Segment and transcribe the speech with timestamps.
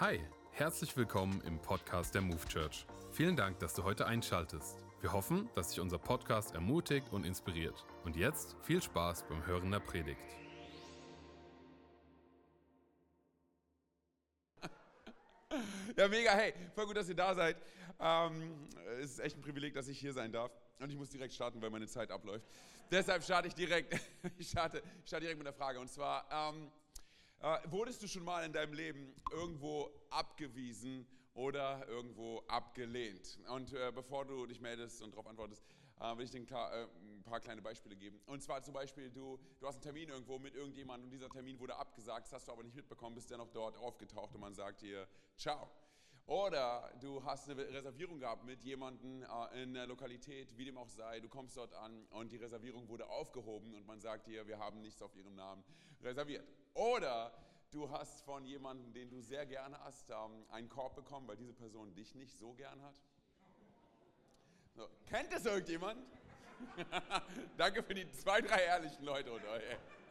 [0.00, 0.20] Hi,
[0.52, 2.86] herzlich willkommen im Podcast der Move Church.
[3.10, 4.84] Vielen Dank, dass du heute einschaltest.
[5.00, 7.84] Wir hoffen, dass dich unser Podcast ermutigt und inspiriert.
[8.04, 10.20] Und jetzt viel Spaß beim Hören der Predigt.
[15.96, 17.56] Ja, mega, hey, voll gut, dass ihr da seid.
[17.98, 18.68] Ähm,
[19.00, 20.52] es ist echt ein Privileg, dass ich hier sein darf.
[20.78, 22.46] Und ich muss direkt starten, weil meine Zeit abläuft.
[22.88, 24.00] Deshalb starte ich direkt,
[24.38, 25.80] ich starte, starte direkt mit der Frage.
[25.80, 26.70] Und zwar, ähm,
[27.40, 33.38] äh, wurdest du schon mal in deinem Leben irgendwo abgewiesen oder irgendwo abgelehnt?
[33.48, 35.64] Und äh, bevor du dich meldest und darauf antwortest,
[36.00, 38.20] äh, will ich dir ein, klar, äh, ein, paar kleine Beispiele geben.
[38.26, 41.58] Und zwar zum Beispiel, du, du hast einen Termin irgendwo mit irgendjemandem und dieser Termin
[41.60, 44.82] wurde abgesagt, das hast du aber nicht mitbekommen, bist dennoch dort aufgetaucht und man sagt
[44.82, 45.68] dir, ciao.
[46.26, 50.90] Oder du hast eine Reservierung gehabt mit jemandem äh, in der Lokalität, wie dem auch
[50.90, 51.20] sei.
[51.20, 54.82] Du kommst dort an und die Reservierung wurde aufgehoben und man sagt dir, wir haben
[54.82, 55.64] nichts auf ihrem Namen
[56.02, 56.46] reserviert.
[56.78, 57.32] Oder
[57.72, 61.52] du hast von jemandem, den du sehr gerne hast, ähm, einen Korb bekommen, weil diese
[61.52, 62.94] Person dich nicht so gern hat.
[64.76, 65.98] So, kennt das irgendjemand?
[67.56, 69.62] Danke für die zwei, drei ehrlichen Leute unter euch.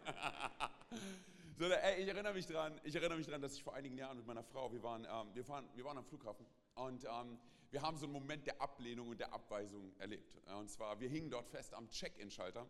[1.57, 4.17] so, ey, ich erinnere mich dran, ich erinnere mich dran, dass ich vor einigen Jahren
[4.17, 6.45] mit meiner Frau, wir waren, ähm, wir fahren, wir waren am Flughafen
[6.75, 7.39] und ähm,
[7.71, 10.35] wir haben so einen Moment der Ablehnung und der Abweisung erlebt.
[10.57, 12.67] Und zwar, wir hingen dort fest am Check-in-Schalter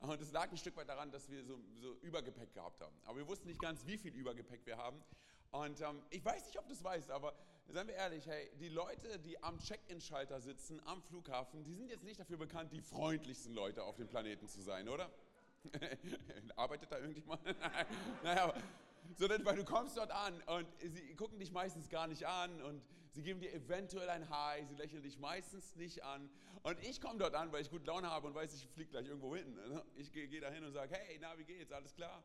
[0.00, 2.96] und es lag ein Stück weit daran, dass wir so, so, Übergepäck gehabt haben.
[3.04, 5.02] Aber wir wussten nicht ganz, wie viel Übergepäck wir haben.
[5.50, 7.34] Und ähm, ich weiß nicht, ob du es weißt, aber
[7.68, 12.04] seien wir ehrlich, hey, die Leute, die am Check-in-Schalter sitzen, am Flughafen, die sind jetzt
[12.04, 15.10] nicht dafür bekannt, die freundlichsten Leute auf dem Planeten zu sein, oder?
[16.56, 17.42] Arbeitet da irgendjemand?
[18.22, 18.54] naja,
[19.16, 22.82] sondern weil du kommst dort an und sie gucken dich meistens gar nicht an und
[23.20, 26.30] sie geben dir eventuell ein Hi, sie lächeln dich meistens nicht an.
[26.62, 29.06] Und ich komme dort an, weil ich gut Laune habe und weiß, ich fliege gleich
[29.06, 29.52] irgendwo hin.
[29.52, 29.84] Ne?
[29.96, 31.70] Ich gehe geh da hin und sage, hey, na, wie geht's?
[31.70, 32.24] Alles klar?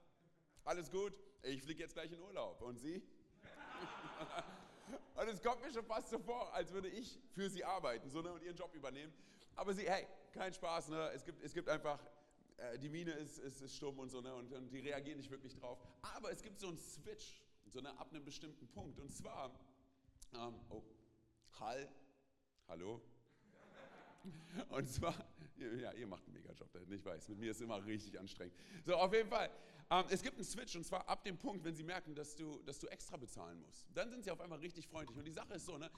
[0.64, 1.14] Alles gut?
[1.44, 2.62] Ich fliege jetzt gleich in Urlaub.
[2.62, 3.04] Und Sie?
[5.16, 8.22] und es kommt mir schon fast so vor, als würde ich für Sie arbeiten so,
[8.22, 9.14] ne, und Ihren Job übernehmen.
[9.56, 10.90] Aber Sie, hey, kein Spaß.
[10.90, 11.12] Ne?
[11.14, 12.00] Es, gibt, es gibt einfach
[12.56, 14.34] äh, die Miene ist, ist, ist, stumm und so, ne?
[14.34, 15.78] und, und, die reagieren nicht wirklich drauf.
[16.02, 18.98] Aber es gibt so einen Switch, so eine, ab einem bestimmten Punkt.
[18.98, 19.52] Und zwar,
[20.34, 20.84] ähm, oh,
[21.60, 21.90] Hall,
[22.68, 23.02] hallo.
[24.70, 25.14] Und zwar,
[25.58, 28.56] ja, ihr macht einen Mega-Job ich weiß, mit mir ist es immer richtig anstrengend.
[28.84, 29.50] So, auf jeden Fall,
[29.90, 32.62] ähm, es gibt einen Switch und zwar ab dem Punkt, wenn sie merken, dass du,
[32.64, 33.86] dass du extra bezahlen musst.
[33.94, 35.18] Dann sind sie auf einmal richtig freundlich.
[35.18, 35.92] Und die Sache ist so, ne,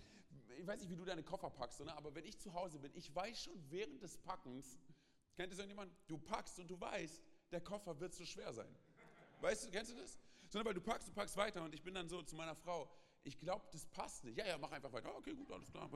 [0.57, 2.91] ich weiß nicht, wie du deine Koffer packst, ne, aber wenn ich zu Hause bin,
[2.95, 4.77] ich weiß schon während des Packens,
[5.37, 5.93] Kennt das irgendjemand?
[6.07, 8.75] Du packst und du weißt, der Koffer wird zu schwer sein.
[9.39, 10.17] Weißt du, kennst du das?
[10.49, 12.89] Sondern weil du packst, du packst weiter und ich bin dann so zu meiner Frau,
[13.27, 14.37] ich glaube, das passt nicht.
[14.37, 15.13] Ja, ja, mach einfach weiter.
[15.17, 15.89] Okay, gut, alles klar.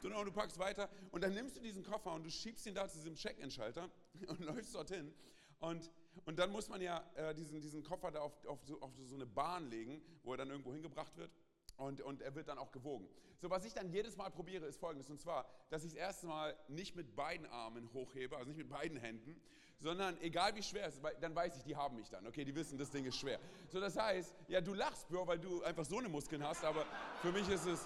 [0.00, 2.88] Sondern du packst weiter und dann nimmst du diesen Koffer und du schiebst ihn da
[2.88, 3.90] zu diesem Check-in-Schalter
[4.28, 5.14] und läufst dorthin.
[5.60, 5.90] Und,
[6.24, 9.16] und dann muss man ja äh, diesen, diesen Koffer da auf, auf, so, auf so
[9.16, 11.30] eine Bahn legen, wo er dann irgendwo hingebracht wird.
[11.76, 13.08] Und, und, er wird dann auch gewogen.
[13.36, 15.10] So, was ich dann jedes Mal probiere, ist folgendes.
[15.10, 18.98] Und zwar, dass ich es erstmal nicht mit beiden Armen hochhebe, also nicht mit beiden
[18.98, 19.40] Händen,
[19.78, 22.26] sondern egal wie schwer es ist, dann weiß ich, die haben mich dann.
[22.26, 23.38] Okay, die wissen, das Ding ist schwer.
[23.68, 26.84] So, das heißt, ja, du lachst, Bro, weil du einfach so eine Muskeln hast, aber
[27.22, 27.84] für mich ist es,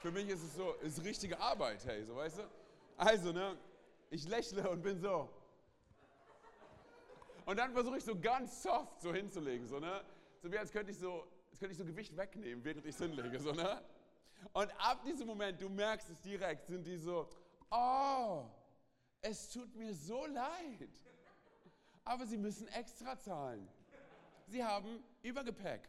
[0.00, 2.42] für mich ist es so, ist richtige Arbeit, hey, so, weißt du?
[2.96, 3.56] Also, ne,
[4.10, 5.28] ich lächle und bin so.
[7.46, 10.02] Und dann versuche ich so ganz soft so hinzulegen, so, ne?
[10.42, 11.26] So wie als könnte ich so
[11.58, 13.82] jetzt könnte ich so Gewicht wegnehmen, während ich es hinlege, so, ne?
[14.52, 17.28] Und ab diesem Moment, du merkst es direkt, sind die so,
[17.70, 18.44] oh,
[19.22, 20.90] es tut mir so leid.
[22.04, 23.68] Aber sie müssen extra zahlen.
[24.46, 25.88] Sie haben Übergepäck.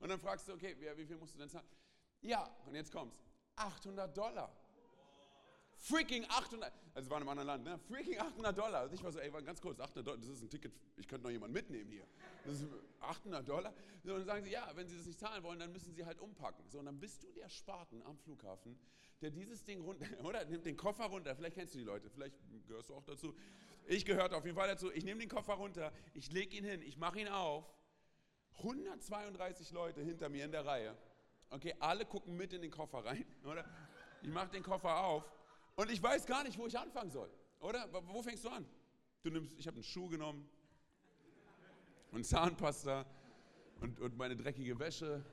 [0.00, 1.66] Und dann fragst du, okay, wie, viel musst du denn zahlen?
[2.20, 3.22] Ja, und jetzt kommt's.
[3.56, 4.52] 800 Dollar.
[5.82, 7.76] Freaking 800, also es war in einem anderen Land, ne?
[7.88, 8.80] Freaking 800 Dollar.
[8.82, 11.24] Also ich war so, ey, ganz kurz, 800 Dollar, das ist ein Ticket, ich könnte
[11.24, 12.06] noch jemanden mitnehmen hier.
[12.44, 12.68] Das ist
[13.00, 13.74] 800 Dollar.
[14.04, 16.04] So, und dann sagen sie, ja, wenn sie das nicht zahlen wollen, dann müssen sie
[16.04, 16.64] halt umpacken.
[16.68, 18.78] So, und dann bist du der Sparten am Flughafen,
[19.22, 22.36] der dieses Ding runter, oder nimmt den Koffer runter, vielleicht kennst du die Leute, vielleicht
[22.68, 23.34] gehörst du auch dazu.
[23.86, 24.92] Ich gehörte auf jeden Fall dazu.
[24.92, 27.64] Ich nehme den Koffer runter, ich lege ihn hin, ich mache ihn auf.
[28.58, 30.96] 132 Leute hinter mir in der Reihe.
[31.50, 33.64] Okay, alle gucken mit in den Koffer rein, oder?
[34.22, 35.24] Ich mache den Koffer auf
[35.76, 37.30] und ich weiß gar nicht, wo ich anfangen soll.
[37.60, 37.88] Oder?
[37.92, 38.66] Wo fängst du an?
[39.22, 40.48] Du nimmst, ich habe einen Schuh genommen
[42.10, 43.06] und Zahnpasta
[43.80, 45.24] und, und meine dreckige Wäsche.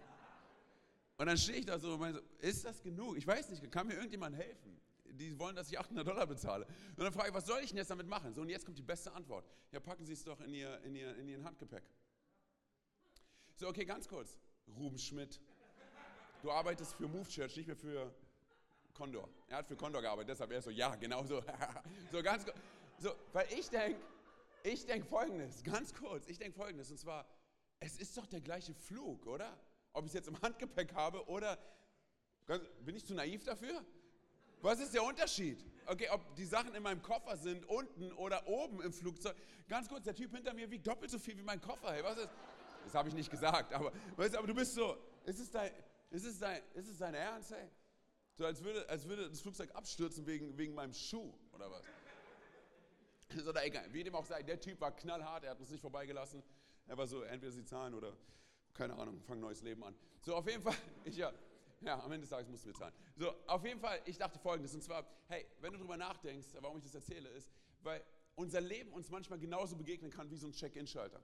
[1.17, 3.17] Und dann stehe ich da so und meine, ist das genug?
[3.17, 4.79] Ich weiß nicht, kann mir irgendjemand helfen?
[5.05, 6.65] Die wollen, dass ich 800 Dollar bezahle.
[6.95, 8.33] Und dann frage ich, was soll ich denn jetzt damit machen?
[8.33, 9.49] So, und jetzt kommt die beste Antwort.
[9.71, 11.83] Ja, packen Sie es doch in, ihr, in, ihr, in Ihren Handgepäck.
[13.55, 14.37] So, okay, ganz kurz.
[14.77, 15.41] Ruben Schmidt,
[16.41, 18.13] du arbeitest für Move Church, nicht mehr für
[18.93, 19.29] Condor.
[19.47, 21.41] Er hat für Condor gearbeitet, deshalb er so, ja, genau so.
[22.11, 22.45] so ganz
[22.97, 23.99] so, weil ich denke,
[24.63, 27.25] ich denke folgendes, ganz kurz, ich denke folgendes, und zwar,
[27.79, 29.57] es ist doch der gleiche Flug, oder?
[29.93, 31.57] Ob ich es jetzt im Handgepäck habe oder
[32.83, 33.83] bin ich zu naiv dafür?
[34.61, 35.63] Was ist der Unterschied?
[35.85, 39.35] Okay, ob die Sachen in meinem Koffer sind, unten oder oben im Flugzeug.
[39.67, 41.93] Ganz kurz, der Typ hinter mir wiegt doppelt so viel wie mein Koffer.
[41.93, 42.29] Hey, was ist?
[42.83, 45.71] Das habe ich nicht gesagt, aber, weißt, aber du bist so, ist es dein,
[46.09, 47.51] ist es dein, ist es dein Ernst?
[47.51, 47.69] Hey?
[48.39, 51.83] So als würde, als würde das Flugzeug abstürzen wegen, wegen meinem Schuh oder was?
[53.35, 55.81] Ist oder egal, wie dem auch sei, der Typ war knallhart, er hat uns nicht
[55.81, 56.41] vorbeigelassen.
[56.87, 58.15] Er war so, entweder sie zahlen oder,
[58.73, 59.93] keine Ahnung, fangen neues Leben an.
[60.21, 61.33] So, auf jeden Fall, ich ja,
[61.81, 62.93] ja, am Ende des Tages mussten wir zahlen.
[63.17, 66.77] So, auf jeden Fall, ich dachte folgendes, und zwar, hey, wenn du darüber nachdenkst, warum
[66.77, 67.51] ich das erzähle, ist,
[67.81, 68.01] weil
[68.35, 71.21] unser Leben uns manchmal genauso begegnen kann wie so ein Check-in-Schalter.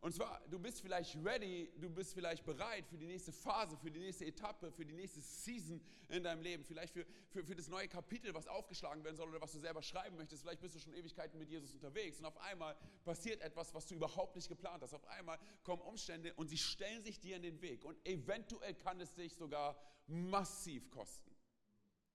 [0.00, 3.90] Und zwar, du bist vielleicht ready, du bist vielleicht bereit für die nächste Phase, für
[3.90, 7.68] die nächste Etappe, für die nächste Season in deinem Leben, vielleicht für, für, für das
[7.68, 10.42] neue Kapitel, was aufgeschlagen werden soll oder was du selber schreiben möchtest.
[10.42, 13.94] Vielleicht bist du schon Ewigkeiten mit Jesus unterwegs und auf einmal passiert etwas, was du
[13.94, 14.94] überhaupt nicht geplant hast.
[14.94, 18.98] Auf einmal kommen Umstände und sie stellen sich dir in den Weg und eventuell kann
[19.02, 21.30] es dich sogar massiv kosten.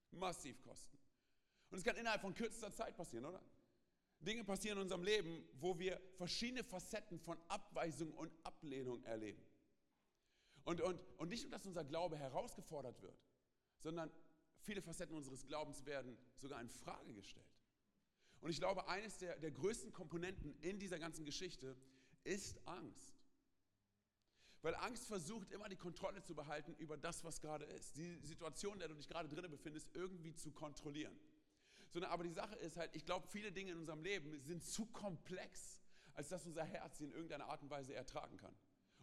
[0.10, 0.98] Massiv kosten.
[1.70, 3.42] Und es kann innerhalb von kürzester Zeit passieren, oder?
[4.26, 9.44] Dinge passieren in unserem Leben, wo wir verschiedene Facetten von Abweisung und Ablehnung erleben.
[10.64, 13.18] Und, und, und nicht nur, dass unser Glaube herausgefordert wird,
[13.78, 14.12] sondern
[14.62, 17.46] viele Facetten unseres Glaubens werden sogar in Frage gestellt.
[18.42, 21.76] Und ich glaube, eines der, der größten Komponenten in dieser ganzen Geschichte
[22.24, 23.16] ist Angst.
[24.62, 27.96] Weil Angst versucht immer die Kontrolle zu behalten über das, was gerade ist.
[27.98, 31.16] Die Situation, in der du dich gerade drinnen befindest, irgendwie zu kontrollieren
[31.96, 34.86] sondern aber die Sache ist halt, ich glaube, viele Dinge in unserem Leben sind zu
[34.88, 35.82] komplex,
[36.14, 38.54] als dass unser Herz sie in irgendeiner Art und Weise ertragen kann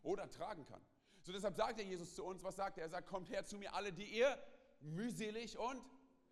[0.03, 0.85] oder tragen kann.
[1.23, 2.85] So deshalb sagt der Jesus zu uns, was sagt er?
[2.85, 4.39] Er sagt, kommt her zu mir alle, die ihr
[4.81, 5.83] mühselig und,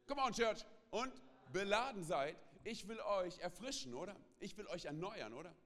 [0.07, 1.11] come on Church, und
[1.51, 2.37] beladen seid.
[2.63, 4.15] Ich will euch erfrischen, oder?
[4.39, 5.57] Ich will euch erneuern, oder?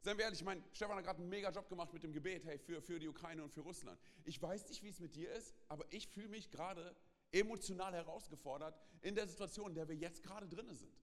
[0.00, 2.44] Seien wir ehrlich, ich meine, Stefan hat gerade einen mega Job gemacht mit dem Gebet,
[2.46, 4.00] hey, für, für die Ukraine und für Russland.
[4.24, 6.96] Ich weiß nicht, wie es mit dir ist, aber ich fühle mich gerade
[7.32, 10.94] emotional herausgefordert in der Situation, in der wir jetzt gerade drin sind.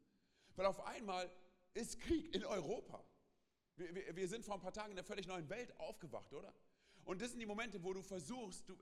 [0.55, 1.29] Weil auf einmal
[1.73, 3.03] ist Krieg in Europa.
[3.75, 6.53] Wir, wir, wir, sind vor ein paar Tagen in einer völlig neuen Welt aufgewacht, oder?
[7.05, 8.77] Und das sind die Momente, wo du versuchst, du,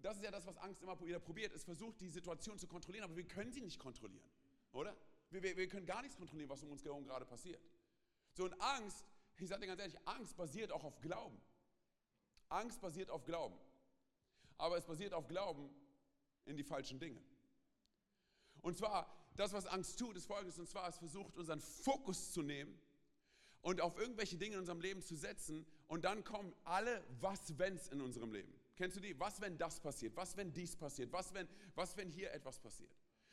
[0.00, 3.04] das ist ja das, was Angst immer wieder probiert, es versucht, die Situation zu kontrollieren,
[3.04, 4.30] aber wir können sie nicht kontrollieren,
[4.72, 4.96] oder?
[5.30, 7.60] Wir, wir, wir können gar nichts kontrollieren, was um uns herum gerade passiert.
[8.32, 9.04] So, und Angst,
[9.36, 11.40] ich sage dir ganz ehrlich, Angst basiert auch auf Glauben.
[12.48, 13.58] Angst basiert auf Glauben.
[14.58, 15.70] Aber es basiert auf Glauben,
[16.46, 17.22] in die falschen Dinge.
[18.62, 22.42] Und zwar, das, was Angst tut, ist folgendes, und zwar, es versucht, unseren Fokus zu
[22.42, 22.78] nehmen
[23.62, 28.00] und auf irgendwelche Dinge in unserem Leben zu setzen und dann kommen alle Was-Wenns in
[28.00, 28.52] unserem Leben.
[28.76, 29.18] Kennst du die?
[29.20, 30.16] Was, wenn das passiert?
[30.16, 31.12] Was, wenn dies passiert?
[31.12, 32.90] Was, wenn, was, wenn hier etwas passiert?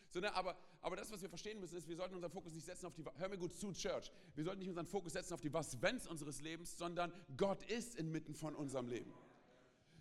[0.10, 2.86] Sondern aber, aber das, was wir verstehen müssen, ist, wir sollten unseren Fokus nicht setzen
[2.86, 5.54] auf die, hör mir gut zu, Church, wir sollten nicht unseren Fokus setzen auf die
[5.54, 9.14] Was-Wenns unseres Lebens, sondern Gott ist inmitten von unserem Leben.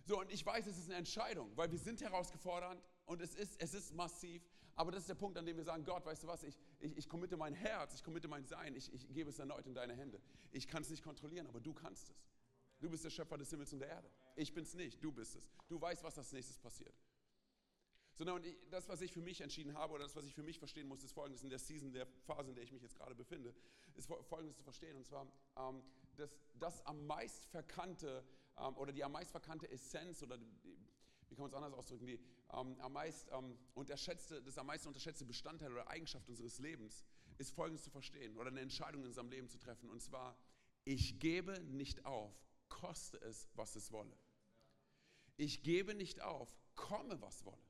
[0.05, 3.59] So, und ich weiß, es ist eine Entscheidung, weil wir sind herausgefordert und es ist,
[3.59, 4.43] es ist massiv,
[4.75, 6.95] aber das ist der Punkt, an dem wir sagen, Gott, weißt du was, ich, ich,
[6.95, 9.95] ich committe mein Herz, ich committe mein Sein, ich, ich gebe es erneut in deine
[9.95, 10.21] Hände.
[10.51, 12.27] Ich kann es nicht kontrollieren, aber du kannst es.
[12.79, 14.11] Du bist der Schöpfer des Himmels und der Erde.
[14.35, 15.51] Ich bin es nicht, du bist es.
[15.67, 16.93] Du weißt, was als nächstes passiert.
[18.13, 20.87] Sondern das, was ich für mich entschieden habe oder das, was ich für mich verstehen
[20.87, 23.55] muss, ist folgendes, in der Season, der Phase, in der ich mich jetzt gerade befinde,
[23.95, 24.95] ist folgendes zu verstehen.
[24.95, 25.27] Und zwar,
[25.57, 25.81] ähm,
[26.17, 28.23] dass das am meist verkannte
[28.59, 30.77] ähm, oder die am meist verkannte Essenz oder die,
[31.29, 32.19] wie kann man es anders ausdrücken, die
[32.53, 37.03] ähm, am meist ähm, unterschätzte, das am meisten unterschätzte Bestandteil oder Eigenschaft unseres Lebens
[37.37, 40.37] ist folgendes zu verstehen oder eine Entscheidung in unserem Leben zu treffen und zwar,
[40.85, 42.33] ich gebe nicht auf,
[42.69, 44.17] koste es, was es wolle.
[45.35, 47.61] Ich gebe nicht auf, komme, was wolle.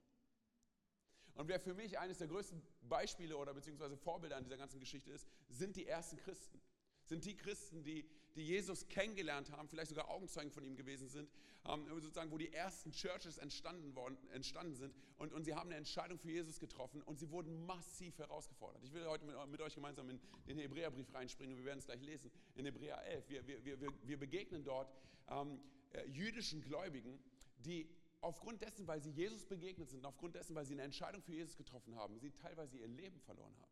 [1.34, 5.12] Und wer für mich eines der größten Beispiele oder beziehungsweise Vorbilder an dieser ganzen Geschichte
[5.12, 6.60] ist, sind die ersten Christen
[7.08, 11.30] sind die Christen, die, die Jesus kennengelernt haben, vielleicht sogar Augenzeugen von ihm gewesen sind,
[11.66, 15.78] ähm, sozusagen, wo die ersten Churches entstanden, worden, entstanden sind und, und sie haben eine
[15.78, 18.84] Entscheidung für Jesus getroffen und sie wurden massiv herausgefordert.
[18.84, 21.86] Ich will heute mit, mit euch gemeinsam in den Hebräerbrief reinspringen und wir werden es
[21.86, 23.30] gleich lesen, in Hebräer 11.
[23.30, 24.94] Wir, wir, wir, wir begegnen dort
[25.30, 25.60] ähm,
[25.92, 27.20] äh, jüdischen Gläubigen,
[27.58, 27.90] die
[28.22, 31.56] aufgrund dessen, weil sie Jesus begegnet sind, aufgrund dessen, weil sie eine Entscheidung für Jesus
[31.56, 33.72] getroffen haben, sie teilweise ihr Leben verloren haben.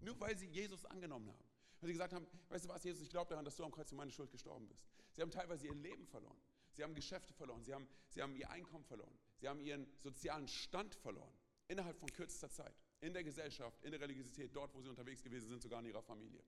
[0.00, 1.51] Nur weil sie Jesus angenommen haben.
[1.82, 3.88] Weil sie gesagt haben, weißt du was, Jesus, ich glaube daran, dass du am Kreuz
[3.88, 4.86] für meine Schuld gestorben bist.
[5.10, 6.40] Sie haben teilweise ihr Leben verloren.
[6.70, 7.64] Sie haben Geschäfte verloren.
[7.64, 9.18] Sie haben, sie haben ihr Einkommen verloren.
[9.40, 11.34] Sie haben ihren sozialen Stand verloren.
[11.66, 12.80] Innerhalb von kürzester Zeit.
[13.00, 16.02] In der Gesellschaft, in der Religiosität, dort, wo sie unterwegs gewesen sind, sogar in ihrer
[16.02, 16.44] Familie.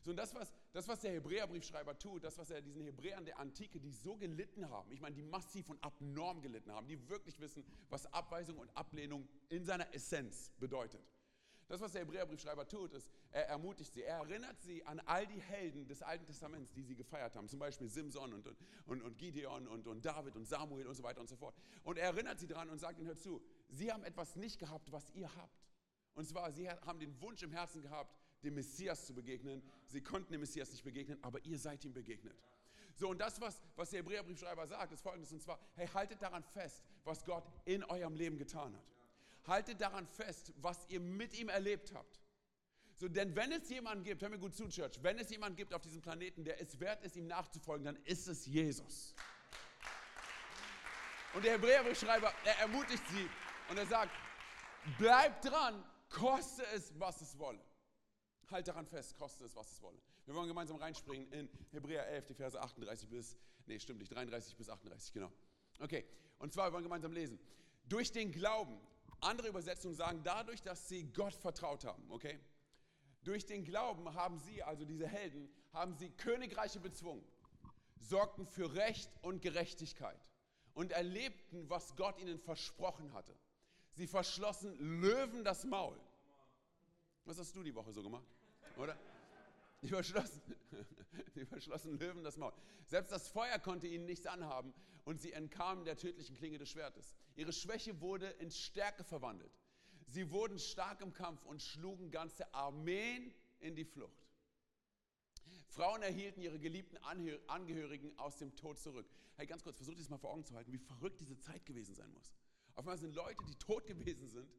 [0.00, 3.38] So, und das was, das, was der Hebräerbriefschreiber tut, das, was er diesen Hebräern der
[3.38, 7.38] Antike, die so gelitten haben, ich meine, die massiv und abnorm gelitten haben, die wirklich
[7.38, 11.06] wissen, was Abweisung und Ablehnung in seiner Essenz bedeutet.
[11.68, 15.40] Das, was der Hebräerbriefschreiber tut, ist, er ermutigt sie, er erinnert sie an all die
[15.40, 17.46] Helden des Alten Testaments, die sie gefeiert haben.
[17.46, 18.48] Zum Beispiel Simson und,
[18.86, 21.54] und, und Gideon und, und David und Samuel und so weiter und so fort.
[21.84, 24.90] Und er erinnert sie daran und sagt ihnen, hört zu, sie haben etwas nicht gehabt,
[24.90, 25.68] was ihr habt.
[26.14, 29.62] Und zwar, sie haben den Wunsch im Herzen gehabt, dem Messias zu begegnen.
[29.86, 32.42] Sie konnten dem Messias nicht begegnen, aber ihr seid ihm begegnet.
[32.94, 36.42] So, und das, was, was der Hebräerbriefschreiber sagt, ist folgendes, und zwar, hey, haltet daran
[36.42, 38.84] fest, was Gott in eurem Leben getan hat.
[39.48, 42.20] Haltet daran fest, was ihr mit ihm erlebt habt.
[42.94, 45.72] So, denn wenn es jemanden gibt, hör mir gut zu, Church, wenn es jemanden gibt
[45.72, 49.14] auf diesem Planeten, der es wert ist, ihm nachzufolgen, dann ist es Jesus.
[51.34, 53.28] Und der Hebräerbriefschreiber, er ermutigt sie
[53.70, 54.10] und er sagt,
[54.98, 57.60] bleibt dran, koste es, was es wolle.
[58.50, 60.00] Halt daran fest, koste es, was es wolle.
[60.24, 63.36] Wir wollen gemeinsam reinspringen in Hebräer 11, die Verse 38 bis,
[63.66, 65.30] nee, stimmt nicht, 33 bis 38, genau.
[65.78, 66.04] Okay,
[66.38, 67.38] und zwar, wir wollen gemeinsam lesen.
[67.84, 68.80] Durch den Glauben
[69.20, 72.38] andere Übersetzungen sagen, dadurch, dass sie Gott vertraut haben, okay?
[73.24, 77.24] Durch den Glauben haben sie, also diese Helden, haben sie Königreiche bezwungen,
[77.98, 80.30] sorgten für Recht und Gerechtigkeit
[80.74, 83.34] und erlebten, was Gott ihnen versprochen hatte.
[83.94, 85.98] Sie verschlossen Löwen das Maul.
[87.24, 88.26] Was hast du die Woche so gemacht?
[88.76, 88.96] Oder?
[89.82, 90.42] Die verschlossen,
[91.36, 92.52] die verschlossen Löwen das Maul.
[92.86, 97.14] Selbst das Feuer konnte ihnen nichts anhaben und sie entkamen der tödlichen Klinge des Schwertes.
[97.36, 99.52] Ihre Schwäche wurde in Stärke verwandelt.
[100.06, 104.26] Sie wurden stark im Kampf und schlugen ganze Armeen in die Flucht.
[105.68, 106.96] Frauen erhielten ihre geliebten
[107.46, 109.08] Angehörigen aus dem Tod zurück.
[109.36, 111.94] Hey, ganz kurz, versucht das mal vor Augen zu halten, wie verrückt diese Zeit gewesen
[111.94, 112.34] sein muss.
[112.74, 114.50] Auf einmal sind Leute, die tot gewesen sind.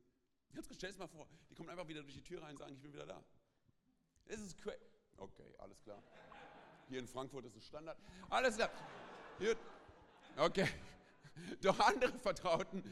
[0.54, 2.74] Kurz, stell es mal vor, die kommen einfach wieder durch die Tür rein und sagen,
[2.74, 3.24] ich bin wieder da.
[4.26, 4.78] Das ist crazy.
[5.20, 6.02] Okay, alles klar.
[6.88, 7.98] Hier in Frankfurt ist es Standard.
[8.30, 8.70] Alles klar.
[9.38, 9.58] Gut.
[10.38, 10.68] Okay.
[11.62, 12.84] Doch andere vertrauten,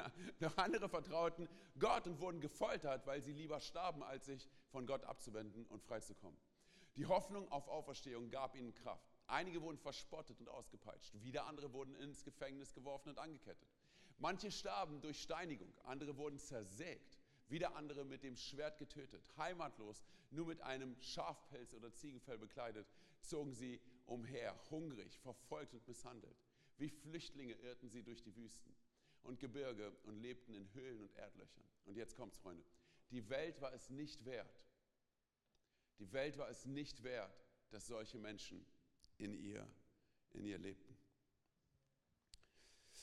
[0.40, 5.04] doch andere vertrauten Gott und wurden gefoltert, weil sie lieber starben, als sich von Gott
[5.04, 6.38] abzuwenden und freizukommen.
[6.96, 9.06] Die Hoffnung auf Auferstehung gab ihnen Kraft.
[9.26, 11.12] Einige wurden verspottet und ausgepeitscht.
[11.22, 13.68] Wieder andere wurden ins Gefängnis geworfen und angekettet.
[14.18, 17.09] Manche starben durch Steinigung, andere wurden zersägt
[17.50, 19.22] wieder andere mit dem Schwert getötet.
[19.36, 22.86] Heimatlos, nur mit einem Schafpelz oder Ziegenfell bekleidet,
[23.20, 26.36] zogen sie umher, hungrig, verfolgt und misshandelt.
[26.78, 28.74] Wie Flüchtlinge irrten sie durch die Wüsten
[29.22, 31.64] und Gebirge und lebten in Höhlen und Erdlöchern.
[31.84, 32.64] Und jetzt kommt's, Freunde.
[33.10, 34.64] Die Welt war es nicht wert.
[35.98, 38.64] Die Welt war es nicht wert, dass solche Menschen
[39.18, 39.66] in ihr,
[40.32, 40.96] in ihr lebten.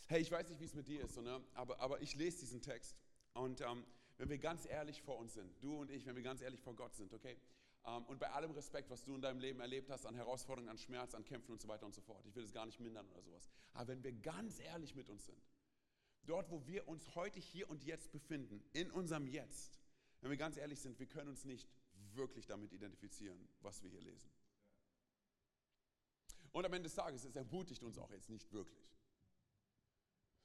[0.08, 1.44] Hey, ich weiß nicht, wie es mit dir ist, ne?
[1.54, 2.96] aber, aber ich lese diesen Text
[3.34, 3.86] und ähm,
[4.18, 6.76] wenn wir ganz ehrlich vor uns sind, du und ich, wenn wir ganz ehrlich vor
[6.76, 7.38] Gott sind, okay?
[7.86, 10.78] Ähm, und bei allem Respekt, was du in deinem Leben erlebt hast, an Herausforderungen, an
[10.78, 12.26] Schmerz, an Kämpfen und so weiter und so fort.
[12.26, 13.48] Ich will es gar nicht mindern oder sowas.
[13.74, 15.42] Aber wenn wir ganz ehrlich mit uns sind,
[16.26, 19.80] dort, wo wir uns heute hier und jetzt befinden, in unserem Jetzt,
[20.22, 21.70] wenn wir ganz ehrlich sind, wir können uns nicht
[22.14, 24.30] wirklich damit identifizieren, was wir hier lesen.
[26.52, 28.90] Und am Ende des Tages, es ermutigt uns auch jetzt nicht wirklich.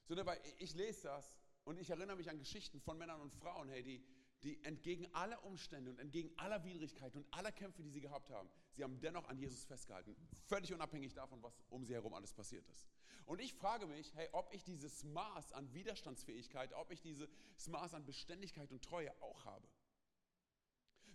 [0.04, 3.68] Sondern weil ich lese das und ich erinnere mich an Geschichten von Männern und Frauen,
[3.68, 4.04] hey, die,
[4.42, 8.48] die entgegen aller Umstände und entgegen aller Widrigkeiten und aller Kämpfe, die sie gehabt haben,
[8.72, 10.16] sie haben dennoch an Jesus festgehalten.
[10.44, 12.88] Völlig unabhängig davon, was um sie herum alles passiert ist.
[13.26, 17.28] Und ich frage mich, hey, ob ich dieses Maß an Widerstandsfähigkeit, ob ich dieses
[17.68, 19.68] Maß an Beständigkeit und Treue auch habe.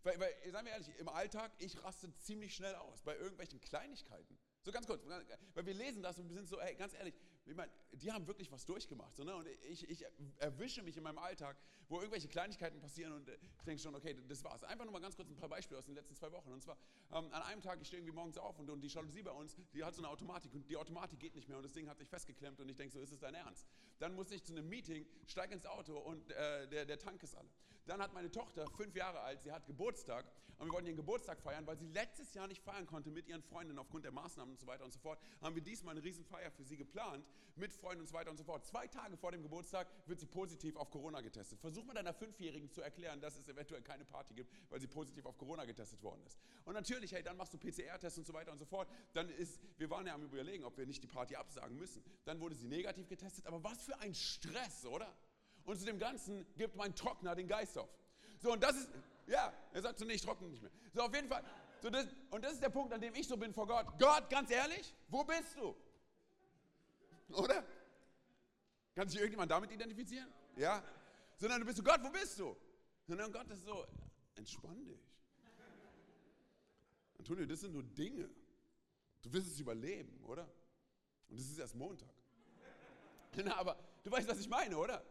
[0.03, 4.39] Weil, weil, seien wir ehrlich, im Alltag, ich raste ziemlich schnell aus bei irgendwelchen Kleinigkeiten.
[4.61, 5.03] So ganz kurz,
[5.53, 7.15] weil wir lesen das und wir sind so, hey, ganz ehrlich,
[7.49, 9.15] ich meine, die haben wirklich was durchgemacht.
[9.15, 9.35] So, ne?
[9.35, 10.05] Und ich, ich
[10.37, 11.57] erwische mich in meinem Alltag,
[11.89, 14.63] wo irgendwelche Kleinigkeiten passieren und ich denke schon, okay, das war's.
[14.63, 16.51] Einfach nur mal ganz kurz ein paar Beispiele aus den letzten zwei Wochen.
[16.51, 16.77] Und zwar,
[17.11, 19.55] ähm, an einem Tag, ich stehe irgendwie morgens auf und, und die Jalousie bei uns,
[19.73, 21.97] die hat so eine Automatik und die Automatik geht nicht mehr und das Ding hat
[21.97, 23.65] sich festgeklemmt und ich denke so, ist es dein Ernst?
[23.99, 27.35] Dann muss ich zu einem Meeting, steige ins Auto und äh, der, der Tank ist
[27.35, 27.49] alle.
[27.87, 30.25] Dann hat meine Tochter, fünf Jahre alt, sie hat Geburtstag
[30.57, 33.43] und wir wollten ihren Geburtstag feiern, weil sie letztes Jahr nicht feiern konnte mit ihren
[33.43, 36.51] Freundinnen aufgrund der Maßnahmen und so weiter und so fort, haben wir diesmal eine Riesenfeier
[36.51, 37.25] für sie geplant
[37.55, 38.65] mit Freunden und so weiter und so fort.
[38.65, 41.59] Zwei Tage vor dem Geburtstag wird sie positiv auf Corona getestet.
[41.59, 45.25] Versuch mal deiner Fünfjährigen zu erklären, dass es eventuell keine Party gibt, weil sie positiv
[45.25, 46.39] auf Corona getestet worden ist.
[46.65, 48.89] Und natürlich, hey, dann machst du PCR-Tests und so weiter und so fort.
[49.13, 52.03] Dann ist, wir waren ja am überlegen, ob wir nicht die Party absagen müssen.
[52.25, 55.15] Dann wurde sie negativ getestet, aber was für ein Stress, oder?
[55.67, 57.89] Und zu dem Ganzen gibt mein Trockner den Geist auf.
[58.39, 58.89] So, und das ist,
[59.27, 60.71] ja, er sagt so, nee, ich trockne nicht mehr.
[60.93, 61.43] So, auf jeden Fall.
[61.81, 63.85] So, das, und das ist der Punkt, an dem ich so bin vor Gott.
[63.99, 65.75] Gott, ganz ehrlich, wo bist du?
[67.33, 67.65] Oder?
[68.95, 70.31] Kann sich irgendjemand damit identifizieren?
[70.55, 70.81] Ja?
[71.35, 72.55] Sondern du bist so, Gott, wo bist du?
[73.05, 73.85] Sondern Gott ist so,
[74.35, 75.05] entspann dich.
[77.19, 78.29] Antonio, das sind nur Dinge.
[79.21, 80.49] Du wirst es überleben, oder?
[81.27, 82.13] Und es ist erst Montag.
[83.57, 85.03] aber du weißt, was ich meine, oder?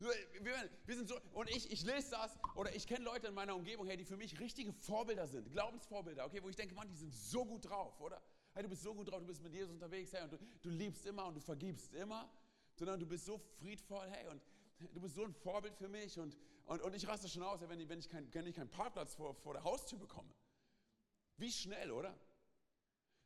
[0.00, 3.86] Wir, sind so, und ich, ich lese das oder ich kenne Leute in meiner Umgebung,
[3.86, 7.12] hey, die für mich richtige Vorbilder sind, Glaubensvorbilder, okay, wo ich denke, Mann, die sind
[7.12, 8.22] so gut drauf, oder?
[8.54, 10.70] Hey, du bist so gut drauf, du bist mit Jesus unterwegs, hey, und du, du
[10.70, 12.30] liebst immer und du vergibst immer,
[12.76, 14.42] sondern du bist so friedvoll, hey, und
[14.78, 17.78] du bist so ein Vorbild für mich und, und, und ich raste schon aus, wenn
[17.78, 20.32] ich, wenn ich, kein, keinen Parkplatz vor, vor der Haustür bekomme.
[21.36, 22.18] Wie schnell, oder?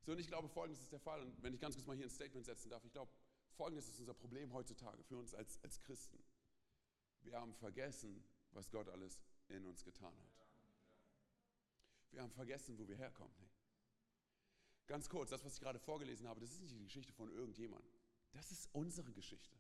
[0.03, 1.23] So, und ich glaube, folgendes ist der Fall.
[1.23, 3.11] Und wenn ich ganz kurz mal hier ein Statement setzen darf, ich glaube,
[3.57, 6.24] folgendes ist unser Problem heutzutage für uns als, als Christen.
[7.25, 10.47] Wir haben vergessen, was Gott alles in uns getan hat.
[12.11, 13.35] Wir haben vergessen, wo wir herkommen.
[13.39, 13.49] Hey.
[14.87, 17.91] Ganz kurz, das, was ich gerade vorgelesen habe, das ist nicht die Geschichte von irgendjemandem.
[18.33, 19.57] Das ist unsere Geschichte.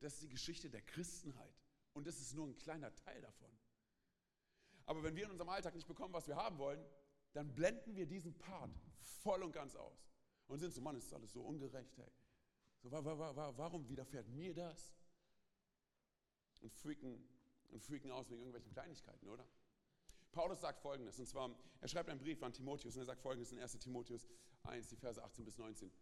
[0.00, 1.54] Das ist die Geschichte der Christenheit.
[1.92, 3.50] Und das ist nur ein kleiner Teil davon.
[4.86, 6.84] Aber wenn wir in unserem Alltag nicht bekommen, was wir haben wollen,
[7.32, 8.70] dann blenden wir diesen Part
[9.22, 10.10] voll und ganz aus.
[10.46, 12.12] Und sind so, Mann, ist alles so ungerecht, hey.
[12.82, 14.92] So, warum widerfährt mir das?
[16.62, 17.22] Und freaken,
[17.70, 19.46] und freaken aus wegen irgendwelchen Kleinigkeiten, oder?
[20.32, 23.52] Paulus sagt folgendes, und zwar, er schreibt einen Brief an Timotheus und er sagt folgendes
[23.52, 24.26] in 1 Timotheus
[24.62, 25.92] 1, die Verse 18 bis 19.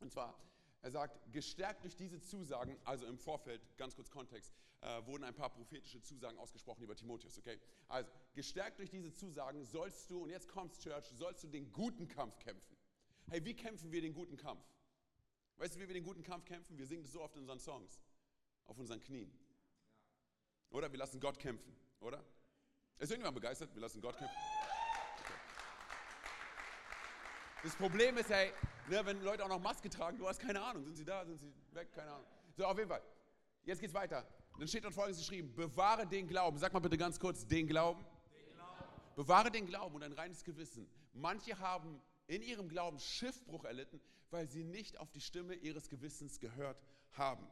[0.00, 0.38] Und zwar,
[0.80, 5.34] er sagt, gestärkt durch diese Zusagen, also im Vorfeld, ganz kurz Kontext, äh, wurden ein
[5.34, 7.58] paar prophetische Zusagen ausgesprochen über Timotheus, okay?
[7.88, 12.06] Also, gestärkt durch diese Zusagen sollst du, und jetzt kommst Church, sollst du den guten
[12.06, 12.76] Kampf kämpfen.
[13.28, 14.64] Hey, wie kämpfen wir den guten Kampf?
[15.56, 16.78] Weißt du, wie wir den guten Kampf kämpfen?
[16.78, 18.00] Wir singen das so oft in unseren Songs.
[18.66, 19.32] Auf unseren Knien.
[20.70, 22.24] Oder wir lassen Gott kämpfen, oder?
[22.98, 23.74] Ist irgendjemand begeistert?
[23.74, 24.36] Wir lassen Gott kämpfen.
[27.62, 28.52] Das Problem ist, hey,
[28.88, 30.84] ne, wenn Leute auch noch Maske tragen, du hast keine Ahnung.
[30.84, 31.24] Sind sie da?
[31.24, 31.92] Sind sie weg?
[31.92, 32.26] Keine Ahnung.
[32.56, 33.02] So, auf jeden Fall.
[33.64, 34.26] Jetzt geht's weiter.
[34.58, 36.58] Dann steht dort folgendes geschrieben: Bewahre den Glauben.
[36.58, 38.04] Sag mal bitte ganz kurz: den Glauben.
[38.32, 38.84] Den Glauben.
[39.16, 40.88] Bewahre den Glauben und ein reines Gewissen.
[41.12, 46.38] Manche haben in ihrem Glauben Schiffbruch erlitten, weil sie nicht auf die Stimme ihres Gewissens
[46.40, 46.80] gehört
[47.12, 47.48] haben.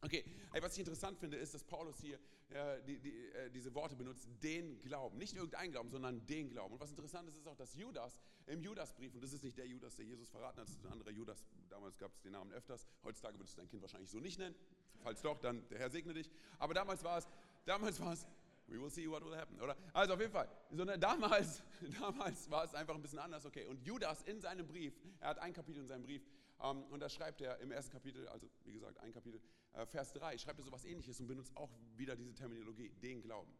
[0.00, 0.24] Okay,
[0.60, 2.18] was ich interessant finde, ist, dass Paulus hier
[2.50, 5.18] äh, die, die, äh, diese Worte benutzt, den Glauben.
[5.18, 6.74] Nicht irgendein Glauben, sondern den Glauben.
[6.74, 9.66] Und was interessant ist, ist auch, dass Judas im Judasbrief, und das ist nicht der
[9.66, 12.52] Judas, der Jesus verraten hat, das ist ein anderer Judas, damals gab es den Namen
[12.52, 14.54] öfters, heutzutage würdest du dein Kind wahrscheinlich so nicht nennen.
[15.02, 16.30] Falls doch, dann der Herr segne dich.
[16.58, 17.28] Aber damals war es,
[17.66, 18.26] damals war es,
[18.66, 19.76] we will see what will happen, oder?
[19.92, 21.62] Also auf jeden Fall, sondern damals,
[22.00, 23.66] damals war es einfach ein bisschen anders, okay.
[23.66, 26.22] Und Judas in seinem Brief, er hat ein Kapitel in seinem Brief,
[26.58, 29.40] um, ähm, und da schreibt er im ersten Kapitel, also wie gesagt, ein Kapitel,
[29.86, 33.52] Vers 3, schreibt er sowas ähnliches und benutzt auch wieder diese Terminologie, den Glauben.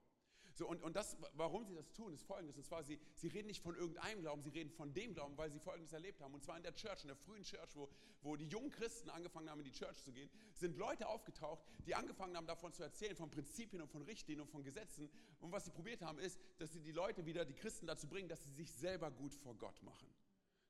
[0.59, 2.57] So, und, und das, warum sie das tun, ist folgendes.
[2.57, 5.53] Und zwar, sie, sie reden nicht von irgendeinem Glauben, sie reden von dem Glauben, weil
[5.53, 6.35] sie folgendes erlebt haben.
[6.35, 7.89] Und zwar in der Church, in der frühen Church, wo,
[8.23, 11.95] wo die jungen Christen angefangen haben, in die Church zu gehen, sind Leute aufgetaucht, die
[11.95, 15.09] angefangen haben, davon zu erzählen, von Prinzipien und von Richtlinien und von Gesetzen.
[15.39, 18.29] Und was sie probiert haben, ist, dass sie die Leute wieder, die Christen dazu bringen,
[18.29, 20.13] dass sie sich selber gut vor Gott machen.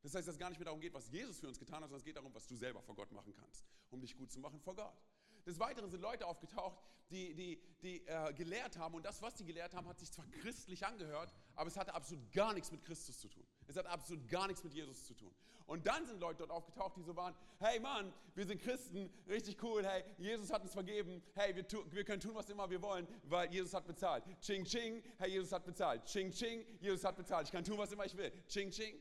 [0.03, 1.89] Das heißt, dass es gar nicht mehr darum geht, was Jesus für uns getan hat,
[1.89, 4.39] sondern es geht darum, was du selber vor Gott machen kannst, um dich gut zu
[4.39, 5.03] machen vor Gott.
[5.49, 6.79] Des Weiteren sind Leute aufgetaucht,
[7.11, 10.27] die, die, die äh, gelehrt haben und das, was die gelehrt haben, hat sich zwar
[10.27, 13.47] christlich angehört, aber es hatte absolut gar nichts mit Christus zu tun.
[13.67, 15.35] Es hat absolut gar nichts mit Jesus zu tun.
[15.67, 19.63] Und dann sind Leute dort aufgetaucht, die so waren, hey Mann, wir sind Christen, richtig
[19.63, 22.83] cool, hey, Jesus hat uns vergeben, hey, wir, tu, wir können tun, was immer wir
[22.83, 24.25] wollen, weil Jesus hat bezahlt.
[24.43, 26.05] Ching, ching, hey, Jesus hat bezahlt.
[26.05, 27.47] Ching, ching, Jesus hat bezahlt.
[27.47, 28.31] Ich kann tun, was immer ich will.
[28.49, 29.01] Ching, ching.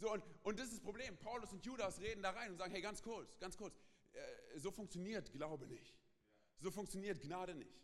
[0.00, 1.16] So, und, und das ist das Problem.
[1.18, 3.78] Paulus und Judas reden da rein und sagen, hey, ganz kurz, ganz kurz,
[4.56, 5.94] so funktioniert Glaube nicht.
[6.58, 7.82] So funktioniert Gnade nicht.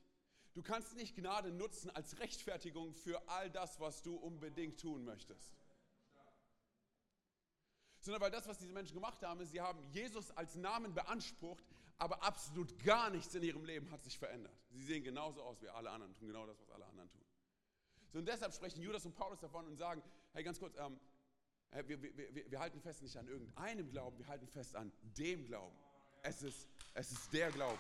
[0.55, 5.53] Du kannst nicht Gnade nutzen als Rechtfertigung für all das, was du unbedingt tun möchtest.
[8.01, 11.65] Sondern weil das, was diese Menschen gemacht haben, ist, sie haben Jesus als Namen beansprucht,
[11.99, 14.57] aber absolut gar nichts in ihrem Leben hat sich verändert.
[14.71, 17.25] Sie sehen genauso aus wie alle anderen, tun genau das, was alle anderen tun.
[18.13, 20.99] So, und deshalb sprechen Judas und Paulus davon und sagen, hey, ganz kurz, ähm,
[21.87, 25.45] wir, wir, wir, wir halten fest nicht an irgendeinem Glauben, wir halten fest an dem
[25.45, 25.77] Glauben.
[26.23, 27.79] Es ist, es ist der Glaube.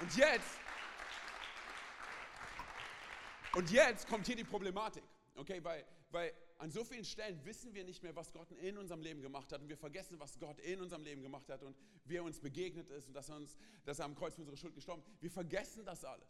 [0.00, 0.58] Und jetzt,
[3.54, 5.02] und jetzt kommt hier die Problematik,
[5.36, 9.02] okay, weil, weil an so vielen Stellen wissen wir nicht mehr, was Gott in unserem
[9.02, 12.16] Leben gemacht hat und wir vergessen, was Gott in unserem Leben gemacht hat und wie
[12.16, 14.74] er uns begegnet ist und dass er, uns, dass er am Kreuz für unsere Schuld
[14.74, 15.22] gestorben ist.
[15.22, 16.28] Wir vergessen das alles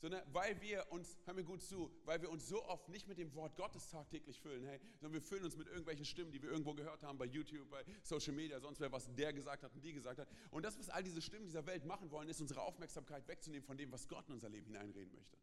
[0.00, 3.18] sondern weil wir uns, hör mir gut zu, weil wir uns so oft nicht mit
[3.18, 6.50] dem Wort Gottes tagtäglich füllen, hey, sondern wir füllen uns mit irgendwelchen Stimmen, die wir
[6.50, 9.84] irgendwo gehört haben, bei YouTube, bei Social Media, sonst wer, was der gesagt hat und
[9.84, 10.28] die gesagt hat.
[10.50, 13.76] Und das, was all diese Stimmen dieser Welt machen wollen, ist unsere Aufmerksamkeit wegzunehmen von
[13.76, 15.36] dem, was Gott in unser Leben hineinreden möchte.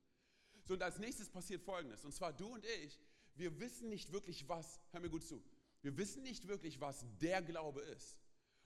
[0.64, 3.00] So, und als nächstes passiert Folgendes, und zwar du und ich,
[3.36, 5.44] wir wissen nicht wirklich, was, hör mir gut zu,
[5.82, 8.18] wir wissen nicht wirklich, was der Glaube ist.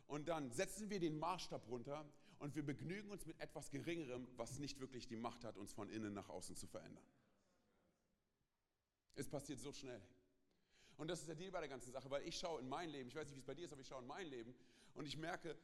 [0.08, 2.06] Und dann setzen wir den Maßstab runter
[2.42, 5.90] und wir begnügen uns mit etwas Geringerem, was nicht wirklich die Macht hat, uns von
[5.90, 7.04] innen nach außen zu verändern.
[9.14, 10.02] Es passiert so schnell.
[10.98, 13.10] Und das ist der Deal bei der ganzen Sache, weil ich schaue in mein Leben,
[13.10, 14.56] ich weiß nicht, wie es bei dir ist, aber ich schaue in mein Leben
[14.96, 15.56] und ich merke,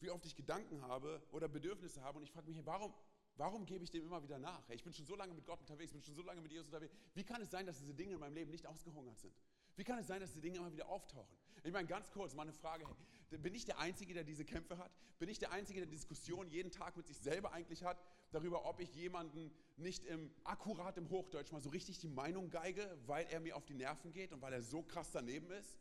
[0.00, 2.92] wie oft ich Gedanken habe oder Bedürfnisse habe und ich frage mich, warum,
[3.36, 4.68] warum gebe ich dem immer wieder nach?
[4.70, 6.92] Ich bin schon so lange mit Gott unterwegs, bin schon so lange mit Jesus unterwegs.
[7.14, 9.34] Wie kann es sein, dass diese Dinge in meinem Leben nicht ausgehungert sind?
[9.76, 11.36] Wie kann es sein, dass diese Dinge immer wieder auftauchen?
[11.62, 12.84] Ich meine, ganz kurz, mal eine Frage.
[13.30, 14.90] Bin ich der Einzige, der diese Kämpfe hat?
[15.18, 18.80] Bin ich der Einzige, der Diskussionen jeden Tag mit sich selber eigentlich hat, darüber, ob
[18.80, 23.40] ich jemanden nicht im, akkurat im Hochdeutsch mal so richtig die Meinung geige, weil er
[23.40, 25.78] mir auf die Nerven geht und weil er so krass daneben ist?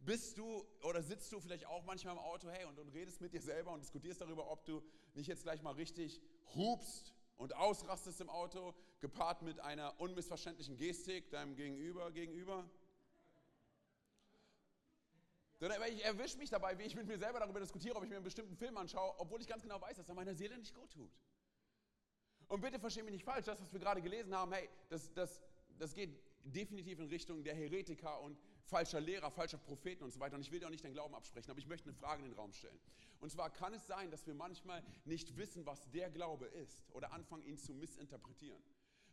[0.00, 3.32] Bist du oder sitzt du vielleicht auch manchmal im Auto, hey, und, und redest mit
[3.32, 4.82] dir selber und diskutierst darüber, ob du
[5.14, 6.20] nicht jetzt gleich mal richtig
[6.54, 12.68] hupst und ausrastest im Auto, gepaart mit einer unmissverständlichen Gestik deinem Gegenüber gegenüber?
[15.88, 18.24] Ich erwische mich dabei, wie ich mit mir selber darüber diskutiere, ob ich mir einen
[18.24, 21.10] bestimmten Film anschaue, obwohl ich ganz genau weiß, dass er meiner Seele nicht gut tut.
[22.48, 25.42] Und bitte verstehe mich nicht falsch, das, was wir gerade gelesen haben, hey, das, das,
[25.78, 30.36] das geht definitiv in Richtung der Heretiker und falscher Lehrer, falscher Propheten und so weiter.
[30.36, 32.30] Und ich will dir auch nicht deinen Glauben absprechen, aber ich möchte eine Frage in
[32.30, 32.78] den Raum stellen.
[33.20, 37.12] Und zwar kann es sein, dass wir manchmal nicht wissen, was der Glaube ist oder
[37.12, 38.62] anfangen, ihn zu missinterpretieren,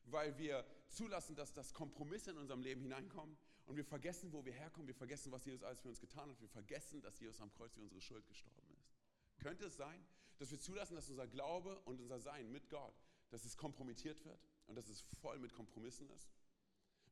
[0.05, 3.37] weil wir zulassen, dass das Kompromisse in unserem Leben hineinkommen
[3.71, 6.41] und wir vergessen, wo wir herkommen, wir vergessen, was Jesus alles für uns getan hat,
[6.41, 8.91] wir vergessen, dass Jesus am Kreuz für unsere Schuld gestorben ist.
[9.37, 10.05] Könnte es sein,
[10.39, 12.93] dass wir zulassen, dass unser Glaube und unser Sein mit Gott,
[13.29, 16.29] dass es kompromittiert wird und dass es voll mit Kompromissen ist?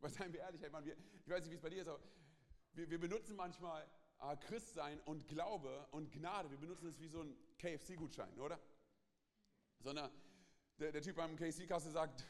[0.01, 0.73] Weil seien wir ehrlich, ich
[1.29, 2.03] weiß nicht, wie es bei dir ist, aber
[2.73, 7.21] wir, wir benutzen manchmal äh, Christsein und Glaube und Gnade, wir benutzen es wie so
[7.21, 8.59] ein KFC-Gutschein, oder?
[9.79, 10.11] Sondern
[10.77, 12.25] der, der Typ beim KFC-Kasse sagt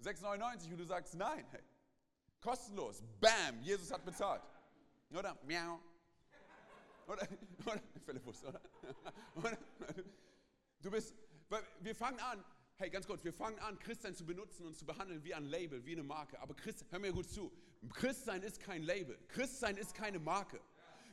[0.00, 1.62] 6,99 und du sagst nein, hey,
[2.40, 4.42] kostenlos, bam, Jesus hat bezahlt.
[5.10, 5.38] Oder?
[5.44, 5.80] Miau.
[7.06, 7.28] Oder?
[7.66, 7.82] Oder?
[8.06, 8.60] Philippus, oder?
[9.34, 9.58] oder?
[10.80, 11.14] Du bist,
[11.80, 12.44] wir fangen an,
[12.76, 15.84] hey, ganz kurz, wir fangen an, Christsein zu benutzen und zu behandeln wie ein Label,
[15.84, 16.38] wie eine Marke.
[16.40, 17.50] Aber Christ, hör mir gut zu,
[17.94, 19.18] Christsein ist kein Label.
[19.28, 20.60] Christsein ist keine Marke.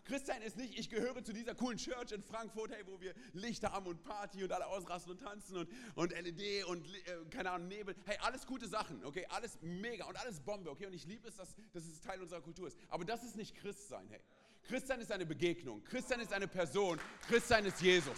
[0.06, 3.72] Christsein ist nicht, ich gehöre zu dieser coolen Church in Frankfurt, hey, wo wir Lichter
[3.72, 7.68] haben und Party und alle ausrasten und tanzen und, und LED und äh, keine Ahnung,
[7.68, 7.96] Nebel.
[8.06, 9.26] Hey, alles gute Sachen, okay?
[9.30, 10.86] Alles mega und alles Bombe, okay?
[10.86, 12.78] Und ich liebe es, dass, dass es Teil unserer Kultur ist.
[12.89, 14.22] Aber das ist nicht Christsein, hey.
[14.68, 15.84] Christsein ist eine Begegnung.
[15.84, 17.00] Christsein ist eine Person.
[17.28, 18.18] Christsein ist Jesus.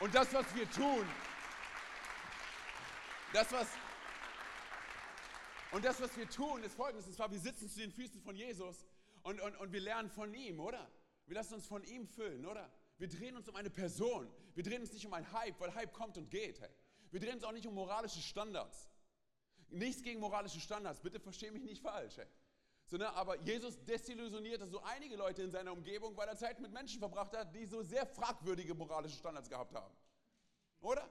[0.00, 1.06] Und das, was wir tun,
[3.32, 3.68] das, was,
[5.70, 8.34] und das, was wir tun, ist folgendes: und zwar, wir sitzen zu den Füßen von
[8.34, 8.84] Jesus
[9.22, 10.90] und, und, und wir lernen von ihm, oder?
[11.26, 12.70] Wir lassen uns von ihm füllen, oder?
[12.98, 14.30] Wir drehen uns um eine Person.
[14.54, 16.60] Wir drehen uns nicht um einen Hype, weil Hype kommt und geht.
[16.60, 16.70] Hey.
[17.10, 18.90] Wir drehen uns auch nicht um moralische Standards.
[19.68, 22.16] Nichts gegen moralische Standards, bitte verstehe mich nicht falsch.
[22.16, 22.26] Hey.
[22.86, 26.98] Sondern, aber Jesus desillusionierte so einige Leute in seiner Umgebung, weil er Zeit mit Menschen
[26.98, 29.94] verbracht hat, die so sehr fragwürdige moralische Standards gehabt haben.
[30.80, 31.08] Oder?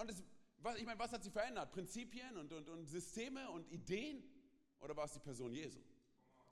[0.00, 0.22] Und es,
[0.56, 1.70] was, ich meine, was hat sie verändert?
[1.72, 4.24] Prinzipien und, und, und Systeme und Ideen?
[4.80, 5.80] Oder war es die Person Jesu,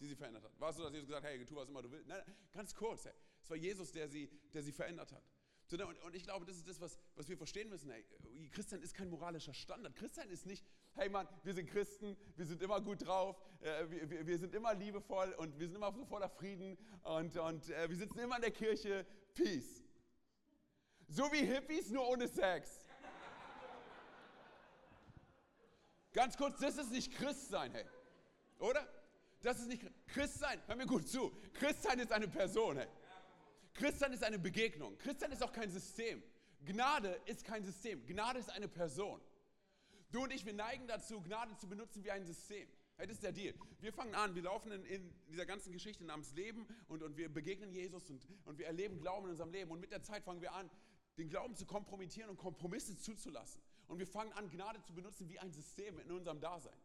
[0.00, 0.61] die sie verändert hat?
[0.61, 2.06] War es so, dass Jesus gesagt hat, hey, tu was immer du willst?
[2.06, 3.12] Nein, ganz kurz, hey.
[3.42, 5.22] es war Jesus, der sie, der sie verändert hat.
[5.70, 7.90] Und, und ich glaube, das ist das, was, was wir verstehen müssen.
[7.90, 8.04] Hey,
[8.52, 9.94] Christian ist kein moralischer Standard.
[9.96, 14.26] Christian ist nicht, hey Mann, wir sind Christen, wir sind immer gut drauf, äh, wir,
[14.26, 17.96] wir, sind immer liebevoll und wir sind immer so voller Frieden und, und äh, wir
[17.96, 19.84] sitzen immer in der Kirche, Peace.
[21.06, 22.87] So wie Hippies, nur ohne Sex.
[26.12, 27.84] Ganz kurz, das ist nicht Christsein, hey.
[28.58, 28.88] Oder?
[29.42, 30.61] Das ist nicht Christsein.
[30.66, 31.33] Hör mir gut zu.
[31.55, 32.88] Christsein ist eine Person, hey.
[33.74, 34.98] Christsein ist eine Begegnung.
[34.98, 36.22] Christsein ist auch kein System.
[36.64, 38.05] Gnade ist kein System.
[38.07, 39.20] Gnade ist eine Person.
[40.11, 42.68] Du und ich, wir neigen dazu, Gnade zu benutzen wie ein System.
[42.96, 43.55] Hey, das ist der Deal.
[43.81, 47.29] Wir fangen an, wir laufen in, in dieser ganzen Geschichte namens Leben und, und wir
[47.29, 49.70] begegnen Jesus und, und wir erleben Glauben in unserem Leben.
[49.70, 50.68] Und mit der Zeit fangen wir an,
[51.16, 53.62] den Glauben zu kompromittieren und Kompromisse zuzulassen.
[53.87, 56.77] Und wir fangen an, Gnade zu benutzen wie ein System in unserem Dasein.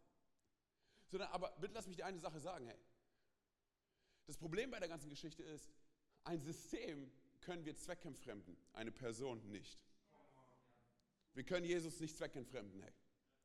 [1.09, 2.79] Sondern, aber bitte lass mich dir eine Sache sagen, hey.
[4.25, 5.69] Das Problem bei der ganzen Geschichte ist,
[6.23, 7.11] ein System
[7.41, 9.79] können wir zweckentfremden, eine Person nicht.
[11.33, 12.93] Wir können Jesus nicht zweckentfremden, hey.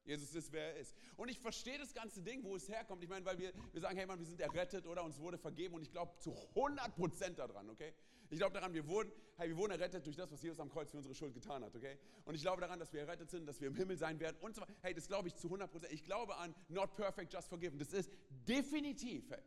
[0.08, 0.96] Jesus ist, wer er ist.
[1.16, 3.02] Und ich verstehe das ganze Ding, wo es herkommt.
[3.02, 5.74] Ich meine, weil wir, wir sagen, hey Mann, wir sind errettet oder uns wurde vergeben
[5.74, 7.92] und ich glaube zu 100% daran, okay?
[8.30, 10.90] Ich glaube daran, wir wurden, hey, wir wurden errettet durch das, was Jesus am Kreuz
[10.90, 11.98] für unsere Schuld getan hat, okay?
[12.24, 14.54] Und ich glaube daran, dass wir errettet sind, dass wir im Himmel sein werden und
[14.54, 14.74] so weiter.
[14.82, 15.86] Hey, das glaube ich zu 100%.
[15.90, 17.78] Ich glaube an not perfect, just forgiven.
[17.78, 18.10] Das ist
[18.46, 19.42] definitiv, hey.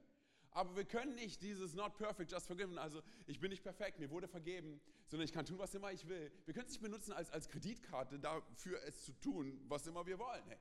[0.54, 4.10] Aber wir können nicht dieses not perfect, just forgiven, also ich bin nicht perfekt, mir
[4.10, 6.32] wurde vergeben, sondern ich kann tun, was immer ich will.
[6.46, 10.20] Wir können es nicht benutzen als, als Kreditkarte dafür, es zu tun, was immer wir
[10.20, 10.44] wollen.
[10.48, 10.58] Hey.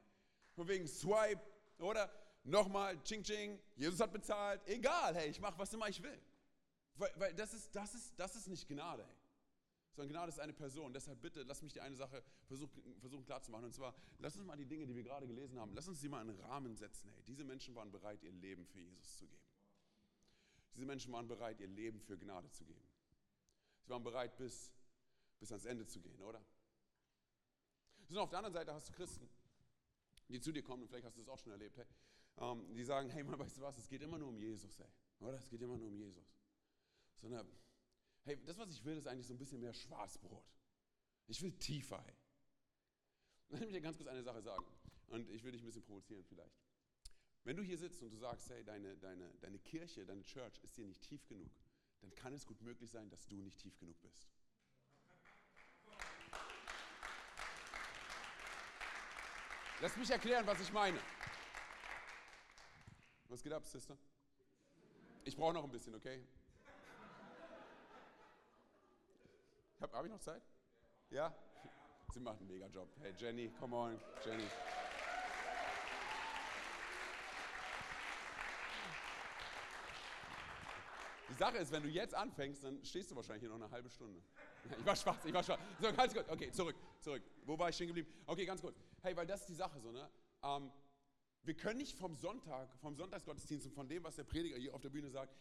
[0.54, 1.40] Von wegen Swipe
[1.78, 2.08] oder
[2.44, 6.20] nochmal, Ching Ching, Jesus hat bezahlt, egal, hey, ich mache, was immer ich will.
[6.94, 9.16] Weil, weil das, ist, das, ist, das ist nicht Gnade, hey.
[9.92, 10.92] Sondern Gnade ist eine Person.
[10.92, 13.64] Deshalb bitte, lass mich dir eine Sache versuchen, versuchen klarzumachen.
[13.64, 16.08] Und zwar, lass uns mal die Dinge, die wir gerade gelesen haben, lass uns sie
[16.08, 17.10] mal in einen Rahmen setzen.
[17.12, 19.49] Hey, diese Menschen waren bereit, ihr Leben für Jesus zu geben.
[20.80, 22.88] Diese Menschen waren bereit, ihr Leben für Gnade zu geben.
[23.82, 24.72] Sie waren bereit, bis
[25.38, 26.42] bis ans Ende zu gehen, oder?
[28.08, 29.28] Und auf der anderen Seite hast du Christen,
[30.28, 31.86] die zu dir kommen, und vielleicht hast du es auch schon erlebt, hey,
[32.38, 34.90] ähm, die sagen, hey, man, weißt du was, es geht immer nur um Jesus, ey.
[35.20, 35.38] Oder?
[35.38, 36.34] Es geht immer nur um Jesus.
[37.16, 37.46] Sondern,
[38.22, 40.50] hey, das, was ich will, ist eigentlich so ein bisschen mehr Schwarzbrot.
[41.26, 42.16] Ich will tiefer, hey.
[43.50, 44.64] Dann will ich dir ganz kurz eine Sache sagen.
[45.08, 46.54] Und ich will dich ein bisschen provozieren vielleicht.
[47.44, 50.76] Wenn du hier sitzt und du sagst, hey, deine, deine, deine Kirche, deine Church ist
[50.76, 51.50] dir nicht tief genug,
[52.00, 54.28] dann kann es gut möglich sein, dass du nicht tief genug bist.
[59.80, 61.00] Lass mich erklären, was ich meine.
[63.28, 63.96] Was geht ab, Sister?
[65.24, 66.22] Ich brauche noch ein bisschen, okay?
[69.80, 70.42] Habe hab ich noch Zeit?
[71.08, 71.34] Ja?
[72.12, 72.88] Sie macht einen mega Job.
[73.00, 74.44] Hey Jenny, come on, Jenny.
[81.40, 84.22] Sache ist, wenn du jetzt anfängst, dann stehst du wahrscheinlich hier noch eine halbe Stunde.
[84.78, 85.58] Ich war schwach, ich war schwach.
[85.80, 86.28] So, ganz gut.
[86.28, 87.22] Okay, zurück, zurück.
[87.46, 88.12] Wo war ich stehen geblieben?
[88.26, 88.76] Okay, ganz kurz.
[89.00, 90.06] Hey, weil das ist die Sache so, ne?
[90.42, 90.70] Ähm,
[91.42, 94.82] wir können nicht vom Sonntag, vom Sonntagsgottesdienst und von dem, was der Prediger hier auf
[94.82, 95.34] der Bühne sagt,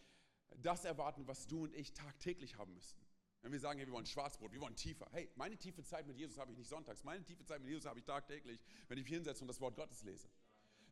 [0.56, 3.02] das erwarten, was du und ich tagtäglich haben müssten.
[3.42, 5.06] Wenn wir sagen, hey, wir wollen Schwarzbrot, wir wollen tiefer.
[5.12, 7.04] Hey, meine tiefe Zeit mit Jesus habe ich nicht sonntags.
[7.04, 8.58] Meine tiefe Zeit mit Jesus habe ich tagtäglich,
[8.88, 10.28] wenn ich mich hinsetze und das Wort Gottes lese.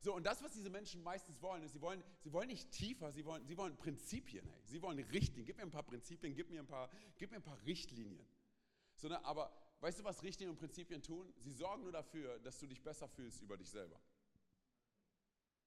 [0.00, 3.10] So, und das, was diese Menschen meistens wollen, ist, sie wollen, sie wollen nicht tiefer,
[3.10, 4.44] sie wollen, sie wollen Prinzipien.
[4.44, 4.60] Hey.
[4.64, 5.46] Sie wollen Richtlinien.
[5.46, 8.26] Gib mir ein paar Prinzipien, gib mir ein paar, gib mir ein paar Richtlinien.
[8.96, 11.32] So, ne, aber weißt du, was Richtlinien und Prinzipien tun?
[11.38, 14.00] Sie sorgen nur dafür, dass du dich besser fühlst über dich selber.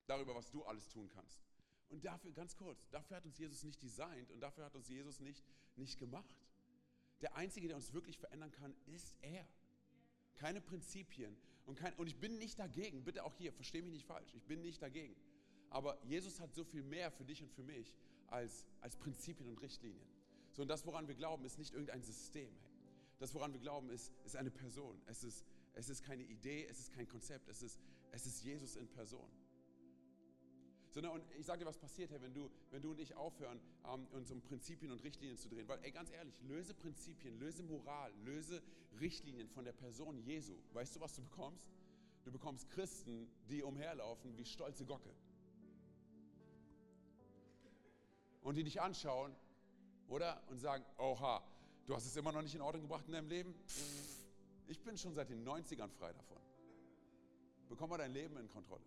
[0.07, 1.41] Darüber, was du alles tun kannst.
[1.89, 5.19] Und dafür, ganz kurz, dafür hat uns Jesus nicht designt und dafür hat uns Jesus
[5.19, 5.43] nicht,
[5.75, 6.37] nicht gemacht.
[7.19, 9.45] Der Einzige, der uns wirklich verändern kann, ist er.
[10.35, 11.37] Keine Prinzipien.
[11.65, 14.43] Und, kein, und ich bin nicht dagegen, bitte auch hier, verstehe mich nicht falsch, ich
[14.43, 15.15] bin nicht dagegen.
[15.69, 17.95] Aber Jesus hat so viel mehr für dich und für mich
[18.27, 20.07] als, als Prinzipien und Richtlinien.
[20.51, 22.49] So, und das, woran wir glauben, ist nicht irgendein System.
[22.49, 22.71] Hey.
[23.19, 25.01] Das, woran wir glauben, ist, ist eine Person.
[25.05, 27.79] Es ist, es ist keine Idee, es ist kein Konzept, es ist,
[28.11, 29.29] es ist Jesus in Person.
[30.93, 33.59] Sondern, und ich sage dir, was passiert, hey, wenn du, wenn du und ich aufhören,
[33.85, 35.67] ähm, uns um Prinzipien und Richtlinien zu drehen.
[35.67, 38.61] Weil, ey, ganz ehrlich, löse Prinzipien, löse Moral, löse
[38.99, 40.53] Richtlinien von der Person Jesu.
[40.73, 41.71] Weißt du, was du bekommst?
[42.25, 45.09] Du bekommst Christen, die umherlaufen wie stolze Gocke.
[48.41, 49.33] Und die dich anschauen,
[50.07, 50.43] oder?
[50.49, 51.41] Und sagen, oha,
[51.85, 53.55] du hast es immer noch nicht in Ordnung gebracht in deinem Leben?
[54.67, 56.37] Ich bin schon seit den 90ern frei davon.
[57.69, 58.83] Bekomm mal dein Leben in Kontrolle.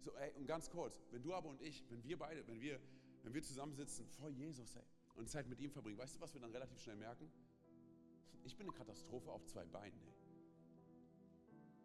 [0.00, 2.80] So, ey, und ganz kurz, wenn du aber und ich, wenn wir beide, wenn wir,
[3.22, 4.82] wenn wir zusammensitzen vor Jesus, ey,
[5.16, 7.30] und Zeit mit ihm verbringen, weißt du, was wir dann relativ schnell merken?
[8.44, 10.14] Ich bin eine Katastrophe auf zwei Beinen, ey.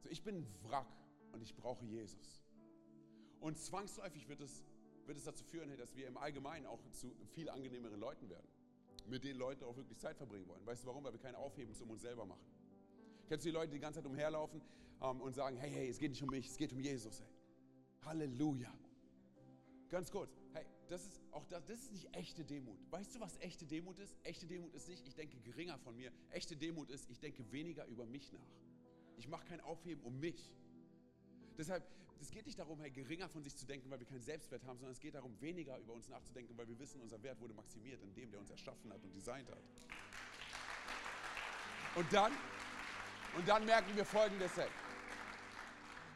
[0.02, 0.92] So, ich bin ein Wrack
[1.32, 2.42] und ich brauche Jesus.
[3.40, 4.64] Und zwangsläufig wird es,
[5.06, 8.48] wird es dazu führen, dass wir im Allgemeinen auch zu viel angenehmeren Leuten werden.
[9.08, 10.64] Mit denen Leute auch wirklich Zeit verbringen wollen.
[10.66, 11.04] Weißt du warum?
[11.04, 12.46] Weil wir kein Aufhebens um uns selber machen.
[13.28, 14.62] Kennst du die Leute, die die ganze Zeit umherlaufen
[15.02, 17.31] ähm, und sagen, hey, hey, es geht nicht um mich, es geht um Jesus, ey.
[18.06, 18.74] Halleluja.
[19.90, 22.80] Ganz kurz, hey, das ist auch das, das ist nicht echte Demut.
[22.92, 24.16] Weißt du, was echte Demut ist?
[24.24, 26.12] Echte Demut ist nicht, ich denke geringer von mir.
[26.30, 28.40] Echte Demut ist, ich denke weniger über mich nach.
[29.18, 30.52] Ich mache kein Aufheben um mich.
[31.58, 31.84] Deshalb,
[32.20, 34.78] es geht nicht darum, hey, geringer von sich zu denken, weil wir keinen Selbstwert haben,
[34.78, 38.02] sondern es geht darum, weniger über uns nachzudenken, weil wir wissen, unser Wert wurde maximiert
[38.02, 39.62] in dem, der uns erschaffen hat und designt hat.
[41.96, 42.32] Und dann,
[43.38, 44.70] und dann merken wir folgendes, hey.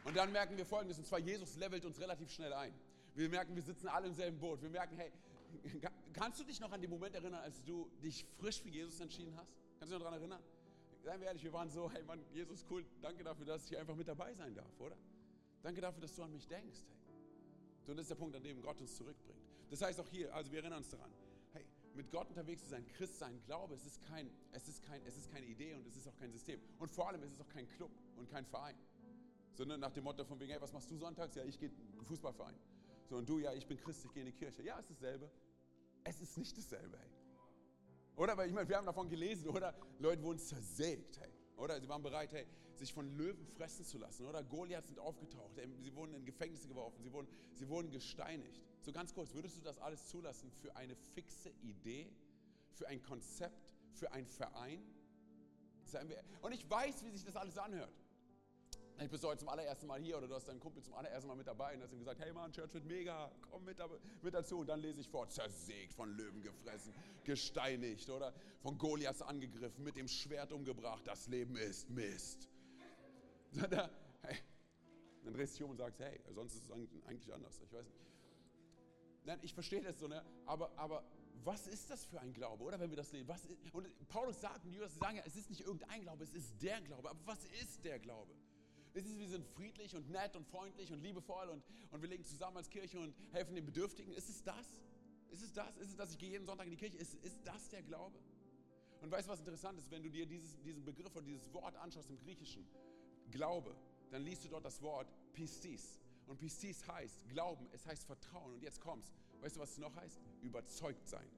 [0.06, 2.72] Und dann merken wir folgendes, und zwar Jesus levelt uns relativ schnell ein.
[3.16, 4.62] Wir merken, wir sitzen alle im selben Boot.
[4.62, 5.10] Wir merken, hey,
[6.12, 9.34] kannst du dich noch an den Moment erinnern, als du dich frisch für Jesus entschieden
[9.36, 9.52] hast?
[9.78, 10.42] Kannst du dich noch daran erinnern?
[11.02, 13.80] Seien wir ehrlich, wir waren so, hey Mann, Jesus, cool, danke dafür, dass ich hier
[13.80, 14.96] einfach mit dabei sein darf, oder?
[15.62, 17.16] Danke dafür, dass du an mich denkst, hey.
[17.88, 19.40] Und das ist der Punkt, an dem Gott uns zurückbringt.
[19.70, 21.10] Das heißt auch hier, also wir erinnern uns daran,
[21.52, 21.64] hey,
[21.94, 25.16] mit Gott unterwegs zu sein, Christ sein, Glaube, es ist, kein, es, ist kein, es
[25.16, 26.60] ist keine Idee und es ist auch kein System.
[26.78, 28.76] Und vor allem, es ist auch kein Club und kein Verein.
[29.56, 31.34] Sondern nach dem Motto von wegen, hey, was machst du sonntags?
[31.34, 31.70] Ja, ich gehe
[32.04, 32.54] Fußballverein.
[33.08, 34.62] So, und du, ja, ich bin Christ, ich gehe in die Kirche.
[34.62, 35.30] Ja, es ist dasselbe.
[36.04, 37.10] Es ist nicht dasselbe, hey.
[38.16, 39.74] Oder, weil ich meine, wir haben davon gelesen, oder?
[39.98, 41.32] Leute wurden zersägt, hey.
[41.56, 44.26] Oder sie waren bereit, hey, sich von Löwen fressen zu lassen.
[44.26, 45.58] Oder Goliath sind aufgetaucht.
[45.80, 47.02] Sie wurden in Gefängnisse geworfen.
[47.02, 48.62] Sie wurden, sie wurden gesteinigt.
[48.82, 52.12] So ganz kurz, würdest du das alles zulassen für eine fixe Idee,
[52.72, 54.82] für ein Konzept, für einen Verein?
[56.42, 57.94] Und ich weiß, wie sich das alles anhört.
[58.96, 61.28] Vielleicht bist du heute zum allerersten Mal hier oder du hast deinen Kumpel zum allerersten
[61.28, 63.76] Mal mit dabei und hast ihm gesagt, hey Mann, Church wird mega, komm mit,
[64.22, 64.60] mit dazu.
[64.60, 68.32] Und dann lese ich vor, zersägt, von Löwen gefressen, gesteinigt oder
[68.62, 72.48] von Goliath angegriffen, mit dem Schwert umgebracht, das Leben ist Mist.
[73.52, 73.70] Dann,
[74.22, 74.38] hey,
[75.24, 77.86] dann drehst du dich um und sagst, hey, sonst ist es eigentlich anders, ich weiß
[77.86, 78.06] nicht.
[79.24, 80.24] Nein, ich verstehe das so, ne?
[80.46, 81.04] aber, aber
[81.44, 83.28] was ist das für ein Glaube, oder wenn wir das lesen?
[83.28, 86.32] Was ist, und Paulus sagt, und Jünger sagen ja, es ist nicht irgendein Glaube, es
[86.32, 87.10] ist der Glaube.
[87.10, 88.34] Aber was ist der Glaube?
[88.96, 92.24] Es ist, wir sind friedlich und nett und freundlich und liebevoll und, und wir legen
[92.24, 94.10] zusammen als Kirche und helfen den Bedürftigen.
[94.14, 94.66] Ist es das?
[95.30, 95.76] Ist es das?
[95.76, 96.96] Ist es, dass ich gehe jeden Sonntag in die Kirche?
[96.96, 98.18] Ist, ist das der Glaube?
[99.02, 99.90] Und weißt du, was interessant ist?
[99.90, 102.66] Wenn du dir dieses, diesen Begriff oder dieses Wort anschaust im Griechischen,
[103.30, 103.76] Glaube,
[104.10, 106.00] dann liest du dort das Wort Pistis.
[106.26, 108.54] Und Pistis heißt Glauben, es heißt Vertrauen.
[108.54, 109.12] Und jetzt kommt's.
[109.42, 110.22] Weißt du, was es noch heißt?
[110.40, 111.28] Überzeugt sein.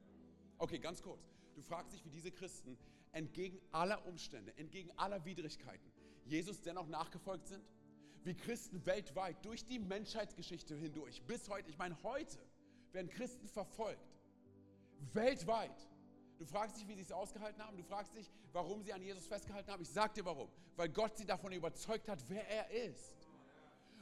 [0.59, 1.29] Okay, ganz kurz.
[1.57, 2.79] Du fragst dich, wie diese Christen
[3.11, 5.88] entgegen aller Umstände, entgegen aller Widrigkeiten,
[6.29, 7.65] Jesus dennoch nachgefolgt sind?
[8.25, 12.39] Wie Christen weltweit durch die Menschheitsgeschichte hindurch, bis heute, ich meine, heute
[12.93, 14.19] werden Christen verfolgt.
[15.13, 15.89] Weltweit.
[16.39, 17.77] Du fragst dich, wie sie es ausgehalten haben.
[17.77, 19.83] Du fragst dich, warum sie an Jesus festgehalten haben.
[19.83, 20.49] Ich sag dir warum.
[20.77, 23.15] Weil Gott sie davon überzeugt hat, wer er ist.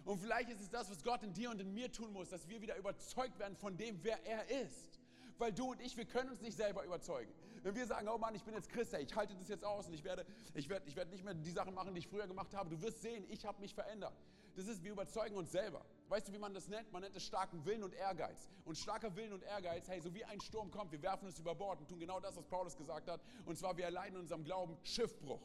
[0.05, 2.49] Und vielleicht ist es das, was Gott in dir und in mir tun muss, dass
[2.49, 5.01] wir wieder überzeugt werden von dem, wer er ist.
[5.39, 7.33] Weil du und ich, wir können uns nicht selber überzeugen.
[7.67, 9.93] Wenn wir sagen, oh Mann, ich bin jetzt Christ, ich halte das jetzt aus und
[9.93, 10.25] ich werde,
[10.55, 12.71] ich, werde, ich werde nicht mehr die Sachen machen, die ich früher gemacht habe.
[12.71, 14.15] Du wirst sehen, ich habe mich verändert.
[14.55, 15.85] Das ist, wir überzeugen uns selber.
[16.09, 16.93] Weißt du, wie man das nennt?
[16.93, 18.49] Man nennt es starken Willen und Ehrgeiz.
[18.65, 21.57] Und starker Willen und Ehrgeiz, hey, so wie ein Sturm kommt, wir werfen es über
[21.57, 23.21] Bord und tun genau das, was Paulus gesagt hat.
[23.45, 25.43] Und zwar, wir erleiden in unserem Glauben Schiffbruch.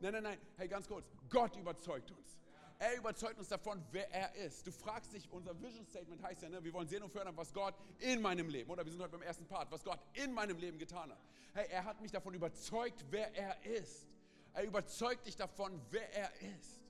[0.00, 2.38] Nein, nein, nein, hey, ganz kurz, Gott überzeugt uns.
[2.80, 4.64] Er überzeugt uns davon, wer er ist.
[4.64, 7.52] Du fragst dich, unser Vision Statement heißt ja, ne, wir wollen sehen und fördern, was
[7.52, 10.56] Gott in meinem Leben, oder wir sind heute beim ersten Part, was Gott in meinem
[10.58, 11.18] Leben getan hat.
[11.54, 14.06] Hey, er hat mich davon überzeugt, wer er ist.
[14.52, 16.80] Er überzeugt dich davon, wer er ist.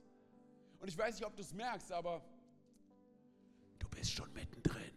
[0.79, 2.21] Und ich weiß nicht, ob du es merkst, aber
[3.79, 4.93] du bist schon mittendrin.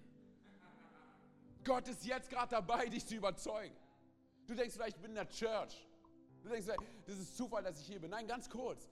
[1.65, 3.75] Gott ist jetzt gerade dabei, dich zu überzeugen.
[4.47, 5.89] Du denkst vielleicht, ich bin in der Church.
[6.43, 6.67] Du denkst,
[7.07, 8.11] das ist Zufall, dass ich hier bin.
[8.11, 8.91] Nein, ganz kurz.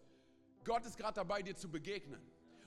[0.64, 2.20] Gott ist gerade dabei, dir zu begegnen.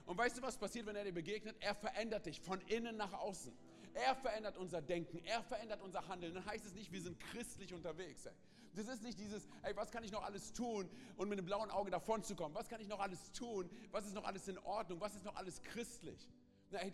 [0.06, 1.56] Und weißt du, was passiert, wenn er dir begegnet?
[1.60, 3.56] Er verändert dich von innen nach außen.
[3.94, 6.34] Er verändert unser Denken, er verändert unser Handeln.
[6.34, 8.26] Dann heißt es nicht, wir sind christlich unterwegs.
[8.26, 8.32] Ey.
[8.74, 11.70] Das ist nicht dieses, ey, was kann ich noch alles tun und mit einem blauen
[11.70, 12.54] Auge davon zu kommen?
[12.56, 13.70] Was kann ich noch alles tun?
[13.92, 15.00] Was ist noch alles in Ordnung?
[15.00, 16.28] Was ist noch alles christlich?
[16.70, 16.92] Na, ey,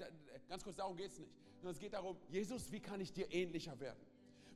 [0.49, 1.33] ganz kurz, darum geht es nicht.
[1.57, 4.07] Sondern es geht darum, Jesus, wie kann ich dir ähnlicher werden?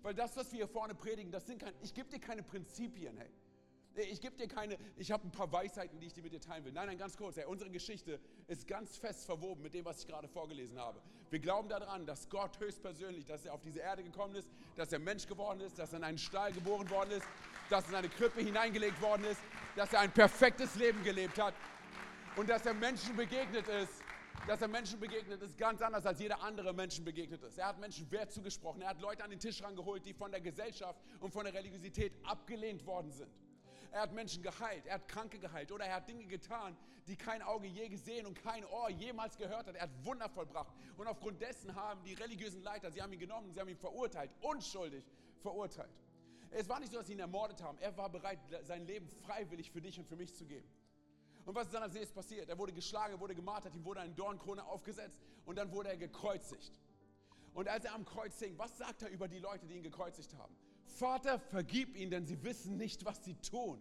[0.02, 3.16] Weil das, was wir hier vorne predigen, das sind kein, ich gebe dir keine Prinzipien,
[3.16, 3.30] hey.
[3.96, 6.64] Ich gebe dir keine, ich habe ein paar Weisheiten, die ich dir mit dir teilen
[6.64, 6.72] will.
[6.72, 7.36] Nein, nein, ganz kurz.
[7.36, 11.00] Hey, unsere Geschichte ist ganz fest verwoben mit dem, was ich gerade vorgelesen habe.
[11.30, 14.98] Wir glauben daran, dass Gott höchstpersönlich, dass er auf diese Erde gekommen ist, dass er
[14.98, 17.26] Mensch geworden ist, dass er in einen Stall geboren worden ist,
[17.70, 19.40] dass er in eine Krippe hineingelegt worden ist,
[19.76, 21.54] dass er ein perfektes Leben gelebt hat
[22.36, 24.02] und dass er Menschen begegnet ist,
[24.48, 27.58] dass er Menschen begegnet ist, ganz anders als jeder andere Menschen begegnet ist.
[27.58, 28.82] Er hat Menschen Wert zugesprochen.
[28.82, 32.12] Er hat Leute an den Tisch rangeholt, die von der Gesellschaft und von der Religiosität
[32.24, 33.30] abgelehnt worden sind.
[33.94, 36.76] Er hat Menschen geheilt, er hat Kranke geheilt oder er hat Dinge getan,
[37.06, 39.76] die kein Auge je gesehen und kein Ohr jemals gehört hat.
[39.76, 40.74] Er hat Wunder vollbracht.
[40.96, 44.32] Und aufgrund dessen haben die religiösen Leiter, sie haben ihn genommen, sie haben ihn verurteilt,
[44.40, 45.04] unschuldig
[45.38, 45.92] verurteilt.
[46.50, 47.78] Es war nicht so, dass sie ihn ermordet haben.
[47.78, 50.68] Er war bereit, sein Leben freiwillig für dich und für mich zu geben.
[51.44, 52.48] Und was ist dann als nächstes passiert?
[52.48, 55.96] Er wurde geschlagen, er wurde gemartert, ihm wurde eine Dornkrone aufgesetzt und dann wurde er
[55.98, 56.80] gekreuzigt.
[57.52, 60.34] Und als er am Kreuz hing, was sagt er über die Leute, die ihn gekreuzigt
[60.34, 60.56] haben?
[60.94, 63.80] Vater, vergib ihnen, denn sie wissen nicht, was sie tun.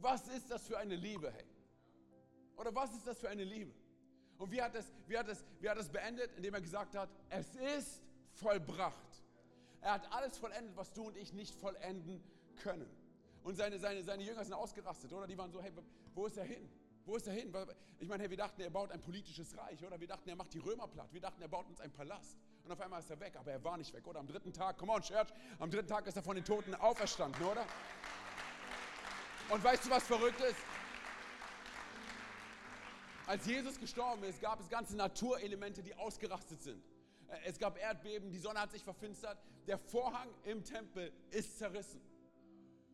[0.00, 1.46] Was ist das für eine Liebe, hey?
[2.56, 3.72] Oder was ist das für eine Liebe?
[4.38, 6.30] Und wie hat es, wie hat es, wie hat es beendet?
[6.36, 9.22] Indem er gesagt hat, es ist vollbracht.
[9.80, 12.22] Er hat alles vollendet, was du und ich nicht vollenden
[12.56, 12.88] können.
[13.42, 15.26] Und seine, seine, seine Jünger sind ausgerastet, oder?
[15.26, 15.72] Die waren so, hey,
[16.14, 16.68] wo ist er hin?
[17.04, 17.52] Wo ist er hin?
[17.98, 20.00] Ich meine, hey, wir dachten, er baut ein politisches Reich, oder?
[20.00, 21.12] Wir dachten, er macht die Römer platt.
[21.12, 22.38] Wir dachten, er baut uns einen Palast.
[22.64, 24.20] Und auf einmal ist er weg, aber er war nicht weg, oder?
[24.20, 27.44] Am dritten Tag, come on, Church, am dritten Tag ist er von den Toten auferstanden,
[27.44, 27.66] oder?
[29.50, 30.56] Und weißt du, was verrückt ist?
[33.26, 36.82] Als Jesus gestorben ist, gab es ganze Naturelemente, die ausgerastet sind.
[37.28, 42.00] Äh, es gab Erdbeben, die Sonne hat sich verfinstert, der Vorhang im Tempel ist zerrissen.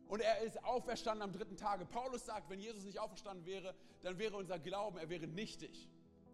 [0.09, 1.85] Und er ist auferstanden am dritten Tage.
[1.85, 5.87] Paulus sagt, wenn Jesus nicht auferstanden wäre, dann wäre unser Glauben, er wäre nichtig.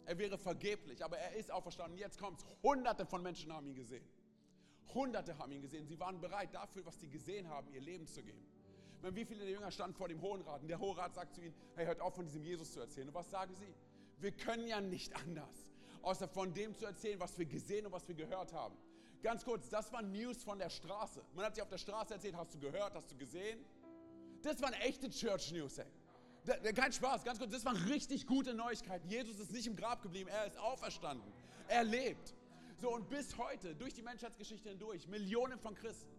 [0.08, 2.00] Er wäre vergeblich, aber er ist auferstanden.
[2.00, 2.46] Jetzt kommt es.
[2.64, 4.08] Hunderte von Menschen haben ihn gesehen.
[4.94, 5.86] Hunderte haben ihn gesehen.
[5.86, 8.42] Sie waren bereit dafür, was sie gesehen haben, ihr Leben zu geben.
[9.02, 11.36] Wenn wie viele der Jünger standen vor dem Hohen Rat und der Hohe Rat sagt
[11.36, 13.10] zu ihnen, hey, hört auf von diesem Jesus zu erzählen.
[13.10, 13.76] Und was sagen sie?
[14.20, 18.08] Wir können ja nicht anders, außer von dem zu erzählen, was wir gesehen und was
[18.08, 18.78] wir gehört haben.
[19.22, 21.22] Ganz kurz, das waren News von der Straße.
[21.34, 23.60] Man hat sich auf der Straße erzählt, hast du gehört, hast du gesehen?
[24.42, 25.92] Das waren echte Church News, ey.
[26.76, 29.10] Kein Spaß, ganz kurz, das waren richtig gute Neuigkeiten.
[29.10, 31.32] Jesus ist nicht im Grab geblieben, er ist auferstanden.
[31.68, 32.36] Er lebt.
[32.80, 36.16] So, und bis heute, durch die Menschheitsgeschichte hindurch, Millionen von Christen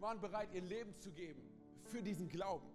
[0.00, 1.42] waren bereit, ihr Leben zu geben
[1.84, 2.66] für diesen Glauben,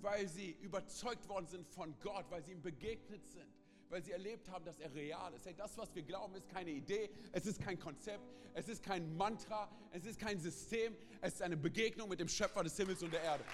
[0.00, 3.48] weil sie überzeugt worden sind von Gott, weil sie ihm begegnet sind,
[3.88, 5.46] weil sie erlebt haben, dass er real ist.
[5.46, 9.16] Hey, das, was wir glauben, ist keine Idee, es ist kein Konzept, es ist kein
[9.16, 13.12] Mantra, es ist kein System, es ist eine Begegnung mit dem Schöpfer des Himmels und
[13.12, 13.44] der Erde.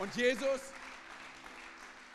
[0.00, 0.72] Und Jesus,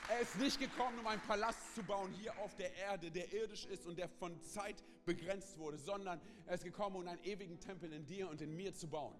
[0.10, 3.68] er ist nicht gekommen, um einen Palast zu bauen hier auf der Erde, der irdisch
[3.68, 7.94] ist und der von Zeit begrenzt wurde, sondern er ist gekommen, um einen ewigen Tempel
[7.94, 9.16] in dir und in mir zu bauen.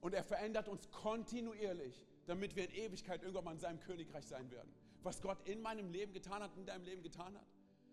[0.00, 4.48] Und er verändert uns kontinuierlich, damit wir in Ewigkeit irgendwann mal in seinem Königreich sein
[4.52, 4.72] werden.
[5.02, 7.46] Was Gott in meinem Leben getan hat, in deinem Leben getan hat,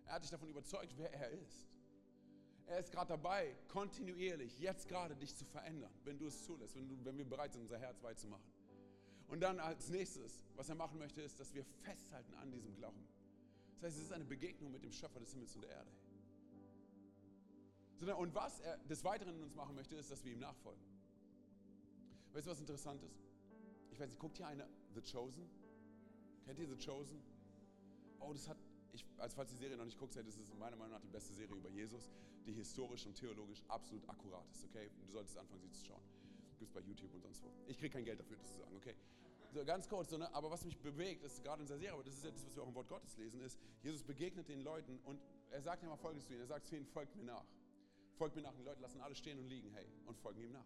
[0.05, 1.67] er hat dich davon überzeugt, wer er ist.
[2.67, 6.87] Er ist gerade dabei, kontinuierlich, jetzt gerade dich zu verändern, wenn du es zulässt, wenn,
[6.87, 8.43] du, wenn wir bereit sind, unser Herz weit zu machen.
[9.27, 13.07] Und dann als nächstes, was er machen möchte, ist, dass wir festhalten an diesem Glauben.
[13.75, 15.91] Das heißt, es ist eine Begegnung mit dem Schöpfer des Himmels und der Erde.
[18.17, 20.83] Und was er des Weiteren in uns machen möchte, ist, dass wir ihm nachfolgen.
[22.33, 23.23] Weißt du, was interessant ist?
[23.91, 25.49] Ich weiß nicht, guckt hier einer The Chosen?
[26.43, 27.23] Kennt ihr The Chosen?
[28.19, 28.57] Oh, das hat,
[28.91, 31.33] ich, als falls die Serie noch nicht guckst, das ist meiner Meinung nach die beste
[31.33, 32.11] Serie über Jesus,
[32.45, 34.91] die historisch und theologisch absolut akkurat ist, okay?
[35.05, 36.03] Du solltest anfangen, sie zu schauen.
[36.57, 37.51] Gibt es bei YouTube und sonst wo.
[37.67, 38.95] Ich kriege kein Geld dafür, das zu sagen, okay?
[39.51, 40.33] So, ganz kurz, so, ne?
[40.33, 42.63] aber was mich bewegt, ist gerade in dieser Serie, aber das ist ja was wir
[42.63, 45.95] auch im Wort Gottes lesen, ist, Jesus begegnet den Leuten und er sagt ja mal
[45.95, 46.41] Folgendes zu ihnen.
[46.41, 47.45] Er sagt zu ihnen, folgt mir nach.
[48.17, 48.51] Folgt mir nach.
[48.51, 50.65] Und die Leute lassen alle stehen und liegen, hey, und folgen ihm nach.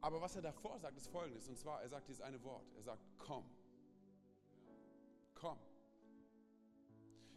[0.00, 1.48] Aber was er davor sagt, ist folgendes.
[1.48, 2.66] Und zwar, er sagt dieses eine Wort.
[2.76, 3.44] Er sagt, komm.
[5.34, 5.58] Komm.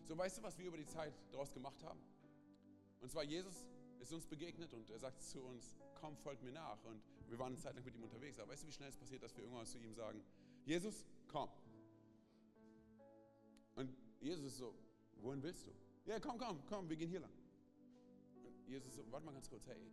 [0.04, 2.00] So, weißt du, was wir über die Zeit daraus gemacht haben?
[3.02, 3.68] Und zwar, Jesus
[4.00, 6.84] ist uns begegnet und er sagt zu uns, komm, folgt mir nach.
[6.84, 8.40] Und wir waren eine Zeit lang mit ihm unterwegs.
[8.40, 10.24] Aber weißt du, wie schnell es passiert, dass wir irgendwann zu ihm sagen,
[10.66, 11.50] Jesus, komm.
[13.76, 14.74] Und Jesus ist so,
[15.18, 15.72] wohin willst du?
[16.06, 17.32] Ja, komm, komm, komm, wir gehen hier lang.
[18.44, 19.92] Und Jesus so, warte mal ganz kurz, hey,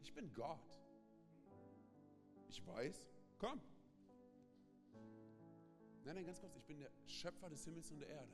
[0.00, 0.58] ich bin Gott.
[2.48, 3.08] Ich weiß,
[3.38, 3.60] komm.
[6.04, 8.32] Nein, nein, ganz kurz, ich bin der Schöpfer des Himmels und der Erde.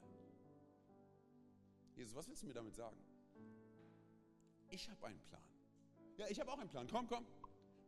[1.97, 2.97] Jesus, was willst du mir damit sagen?
[4.75, 5.43] Ich habe einen Plan.
[6.16, 6.89] Ja, ich habe auch einen Plan.
[6.91, 7.25] Komm, komm.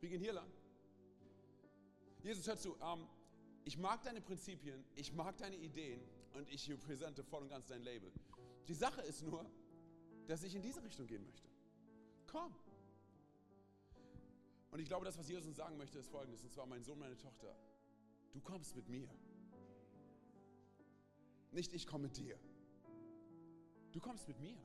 [0.01, 0.49] Wir gehen hier lang.
[2.23, 2.77] Jesus, hör zu.
[2.81, 3.09] Ähm,
[3.65, 6.01] ich mag deine Prinzipien, ich mag deine Ideen
[6.35, 8.13] und ich repräsente voll und ganz dein Label.
[8.69, 9.45] Die Sache ist nur,
[10.29, 11.49] dass ich in diese Richtung gehen möchte.
[12.29, 12.55] Komm.
[14.71, 16.45] Und ich glaube, das, was Jesus uns sagen möchte, ist folgendes.
[16.45, 17.57] Und zwar, mein Sohn, meine Tochter,
[18.33, 19.09] du kommst mit mir.
[21.51, 22.39] Nicht ich komme mit dir.
[23.91, 24.57] Du kommst mit mir.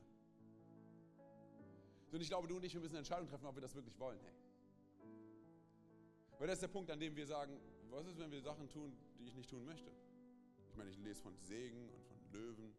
[2.12, 3.98] Und ich glaube, du und ich, wir müssen eine Entscheidung treffen, ob wir das wirklich
[3.98, 4.20] wollen.
[4.20, 4.32] Hey.
[6.38, 7.58] Weil das ist der Punkt, an dem wir sagen,
[7.90, 9.90] was ist, wenn wir Sachen tun, die ich nicht tun möchte?
[10.68, 12.74] Ich meine, ich lese von Segen und von Löwen.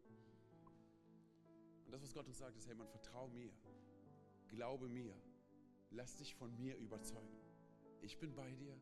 [1.84, 3.52] Und das, was Gott uns sagt, ist, hey, man, vertrau mir.
[4.48, 5.14] Glaube mir
[5.94, 7.38] lass dich von mir überzeugen.
[8.02, 8.78] Ich bin bei dir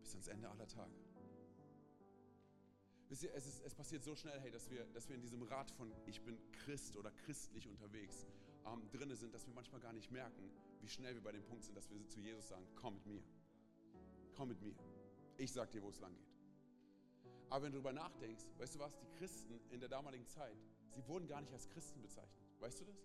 [0.00, 0.94] bis ans Ende aller Tage.
[3.08, 5.42] Wisst ihr, es, ist, es passiert so schnell, hey, dass wir, dass wir in diesem
[5.42, 8.26] Rad von ich bin Christ oder christlich unterwegs
[8.66, 10.50] ähm, drinne sind, dass wir manchmal gar nicht merken,
[10.80, 13.22] wie schnell wir bei dem Punkt sind, dass wir zu Jesus sagen, komm mit mir.
[14.34, 14.74] Komm mit mir.
[15.36, 16.32] Ich sag dir, wo es lang geht.
[17.50, 20.56] Aber wenn du darüber nachdenkst, weißt du was, die Christen in der damaligen Zeit,
[20.88, 22.46] sie wurden gar nicht als Christen bezeichnet.
[22.60, 22.96] Weißt du das?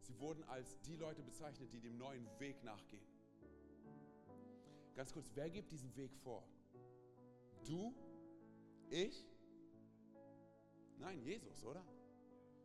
[0.00, 3.06] Sie wurden als die Leute bezeichnet, die dem neuen Weg nachgehen.
[4.94, 6.42] Ganz kurz, wer gibt diesen Weg vor?
[7.64, 7.94] Du?
[8.90, 9.26] Ich?
[10.98, 11.84] Nein, Jesus, oder?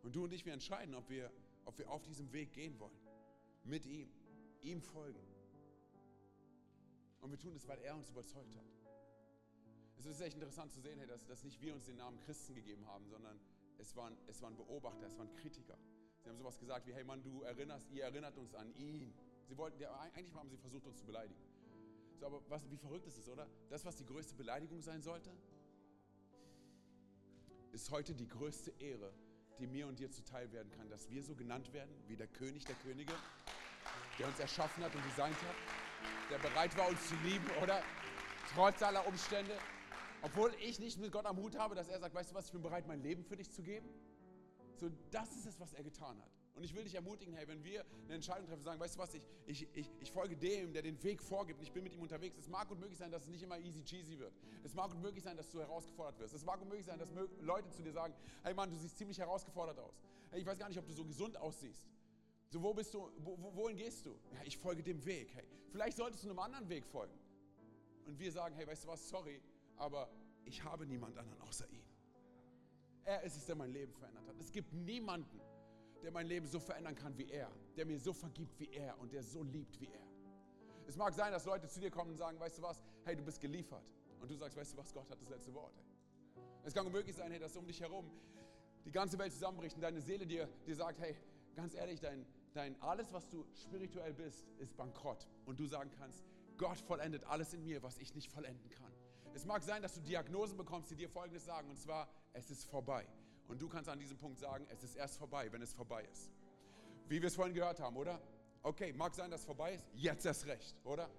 [0.01, 1.31] Und du und ich, wir entscheiden, ob wir,
[1.65, 2.99] ob wir auf diesem Weg gehen wollen.
[3.63, 4.09] Mit ihm.
[4.61, 5.19] Ihm folgen.
[7.21, 8.65] Und wir tun das, weil er uns überzeugt hat.
[9.97, 12.53] Es ist echt interessant zu sehen, hey, dass, dass nicht wir uns den Namen Christen
[12.55, 13.39] gegeben haben, sondern
[13.77, 15.77] es waren, es waren Beobachter, es waren Kritiker.
[16.21, 19.13] Sie haben sowas gesagt wie, hey Mann, du erinnerst, ihr erinnert uns an ihn.
[19.47, 21.41] Sie wollten, ja, eigentlich haben sie versucht, uns zu beleidigen.
[22.19, 23.47] So, aber was, wie verrückt ist es, oder?
[23.69, 25.31] Das, was die größte Beleidigung sein sollte,
[27.71, 29.13] ist heute die größte Ehre,
[29.59, 32.65] die mir und dir zuteil werden kann, dass wir so genannt werden wie der König
[32.65, 33.13] der Könige,
[34.19, 35.55] der uns erschaffen hat und designt hat,
[36.29, 37.81] der bereit war, uns zu lieben, oder?
[38.53, 39.57] Trotz aller Umstände.
[40.21, 42.51] Obwohl ich nicht mit Gott am Hut habe, dass er sagt, weißt du was, ich
[42.51, 43.89] bin bereit, mein Leben für dich zu geben.
[44.75, 46.31] So, das ist es, was er getan hat.
[46.55, 49.13] Und ich will dich ermutigen, hey, wenn wir eine Entscheidung treffen, sagen, weißt du was,
[49.15, 52.37] ich, ich, ich, ich folge dem, der den Weg vorgibt ich bin mit ihm unterwegs.
[52.37, 54.33] Es mag gut möglich sein, dass es nicht immer easy cheesy wird.
[54.63, 56.35] Es mag gut möglich sein, dass du herausgefordert wirst.
[56.35, 57.09] Es mag gut möglich sein, dass
[57.41, 60.03] Leute zu dir sagen, hey Mann, du siehst ziemlich herausgefordert aus.
[60.29, 61.87] Hey, ich weiß gar nicht, ob du so gesund aussiehst.
[62.49, 64.11] So, wo bist du, wo, wohin gehst du?
[64.31, 65.33] Ja, ich folge dem Weg.
[65.33, 67.17] Hey, vielleicht solltest du einem anderen Weg folgen.
[68.05, 69.41] Und wir sagen, hey, weißt du was, sorry,
[69.77, 70.07] aber
[70.45, 71.83] ich habe niemand anderen außer ihn.
[73.05, 74.39] Er ist es, der mein Leben verändert hat.
[74.39, 75.41] Es gibt niemanden,
[76.03, 79.13] der mein Leben so verändern kann wie er, der mir so vergibt wie er und
[79.13, 80.07] der so liebt wie er.
[80.85, 83.23] Es mag sein, dass Leute zu dir kommen und sagen, weißt du was, hey, du
[83.23, 83.93] bist geliefert.
[84.19, 85.73] Und du sagst, weißt du was, Gott hat das letzte Wort.
[85.75, 86.43] Hey.
[86.65, 88.11] Es kann unmöglich sein, hey, dass um dich herum
[88.85, 91.15] die ganze Welt zusammenbricht und deine Seele dir, dir sagt, hey,
[91.55, 95.27] ganz ehrlich, dein, dein alles, was du spirituell bist, ist bankrott.
[95.45, 96.25] Und du sagen kannst,
[96.57, 98.91] Gott vollendet alles in mir, was ich nicht vollenden kann.
[99.33, 102.65] Es mag sein, dass du Diagnosen bekommst, die dir Folgendes sagen, und zwar, es ist
[102.65, 103.07] vorbei.
[103.47, 106.31] Und du kannst an diesem Punkt sagen, es ist erst vorbei, wenn es vorbei ist.
[107.07, 108.21] Wie wir es vorhin gehört haben, oder?
[108.63, 111.09] Okay, mag sein, dass es vorbei ist, jetzt erst recht, oder?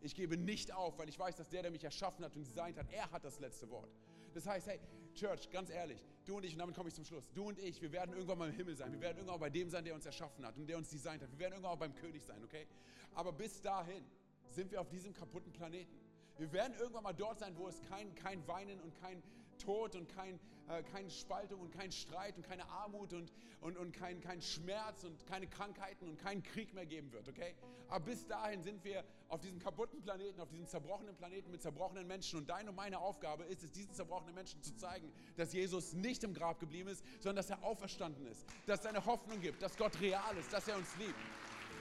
[0.00, 2.78] Ich gebe nicht auf, weil ich weiß, dass der, der mich erschaffen hat und designt
[2.78, 3.90] hat, er hat das letzte Wort.
[4.32, 4.80] Das heißt, hey,
[5.14, 7.80] Church, ganz ehrlich, du und ich, und damit komme ich zum Schluss, du und ich,
[7.80, 8.92] wir werden irgendwann mal im Himmel sein.
[8.92, 11.30] Wir werden irgendwann bei dem sein, der uns erschaffen hat und der uns designt hat.
[11.30, 12.66] Wir werden irgendwann auch beim König sein, okay?
[13.14, 14.04] Aber bis dahin
[14.50, 15.98] sind wir auf diesem kaputten Planeten.
[16.36, 19.22] Wir werden irgendwann mal dort sein, wo es kein, kein Weinen und kein
[19.58, 23.92] Tod und kein, äh, keine Spaltung und kein Streit und keine Armut und, und, und
[23.92, 27.54] kein, kein Schmerz und keine Krankheiten und keinen Krieg mehr geben wird, okay?
[27.88, 32.06] Aber bis dahin sind wir auf diesem kaputten Planeten, auf diesem zerbrochenen Planeten mit zerbrochenen
[32.06, 35.92] Menschen und deine und meine Aufgabe ist es, diesen zerbrochenen Menschen zu zeigen, dass Jesus
[35.92, 39.62] nicht im Grab geblieben ist, sondern dass er auferstanden ist, dass es eine Hoffnung gibt,
[39.62, 41.14] dass Gott real ist, dass er uns liebt.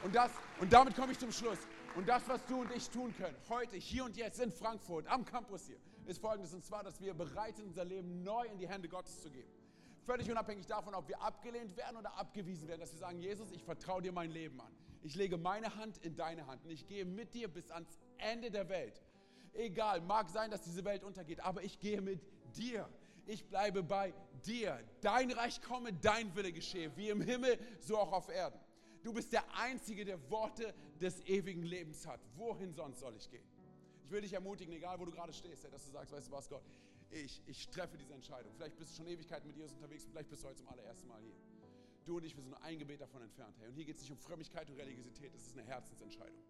[0.03, 1.59] Und, das, und damit komme ich zum Schluss.
[1.95, 5.23] Und das, was du und ich tun können, heute, hier und jetzt in Frankfurt, am
[5.23, 8.67] Campus hier, ist folgendes: Und zwar, dass wir bereit sind, unser Leben neu in die
[8.67, 9.51] Hände Gottes zu geben.
[10.05, 13.63] Völlig unabhängig davon, ob wir abgelehnt werden oder abgewiesen werden, dass wir sagen: Jesus, ich
[13.63, 14.73] vertraue dir mein Leben an.
[15.01, 18.51] Ich lege meine Hand in deine Hand und ich gehe mit dir bis ans Ende
[18.51, 19.01] der Welt.
[19.53, 22.21] Egal, mag sein, dass diese Welt untergeht, aber ich gehe mit
[22.55, 22.89] dir.
[23.25, 24.13] Ich bleibe bei
[24.45, 24.79] dir.
[25.01, 28.59] Dein Reich komme, dein Wille geschehe, wie im Himmel, so auch auf Erden.
[29.03, 32.21] Du bist der Einzige, der Worte des ewigen Lebens hat.
[32.35, 33.45] Wohin sonst soll ich gehen?
[34.03, 36.49] Ich will dich ermutigen, egal wo du gerade stehst, dass du sagst, weißt du was,
[36.49, 36.63] Gott,
[37.09, 38.51] ich, ich treffe diese Entscheidung.
[38.55, 41.21] Vielleicht bist du schon Ewigkeiten mit Jesus unterwegs, vielleicht bist du heute zum allerersten Mal
[41.21, 41.35] hier.
[42.05, 43.55] Du und ich, wir sind nur ein Gebet davon entfernt.
[43.59, 43.69] Hey.
[43.69, 46.43] Und hier geht es nicht um Frömmigkeit und Religiosität, es ist eine Herzensentscheidung.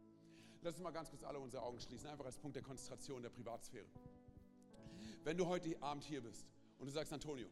[0.62, 3.30] Lass uns mal ganz kurz alle unsere Augen schließen, einfach als Punkt der Konzentration der
[3.30, 3.86] Privatsphäre.
[5.24, 6.48] Wenn du heute Abend hier bist
[6.80, 7.48] und du sagst, Antonio,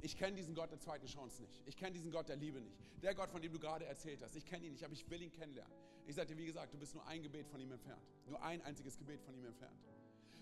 [0.00, 1.62] ich kenne diesen Gott der zweiten Chance nicht.
[1.66, 2.76] Ich kenne diesen Gott der Liebe nicht.
[3.02, 4.34] Der Gott, von dem du gerade erzählt hast.
[4.36, 5.72] Ich kenne ihn nicht, aber ich will ihn kennenlernen.
[6.06, 8.02] Ich sage dir, wie gesagt, du bist nur ein Gebet von ihm entfernt.
[8.26, 9.78] Nur ein einziges Gebet von ihm entfernt.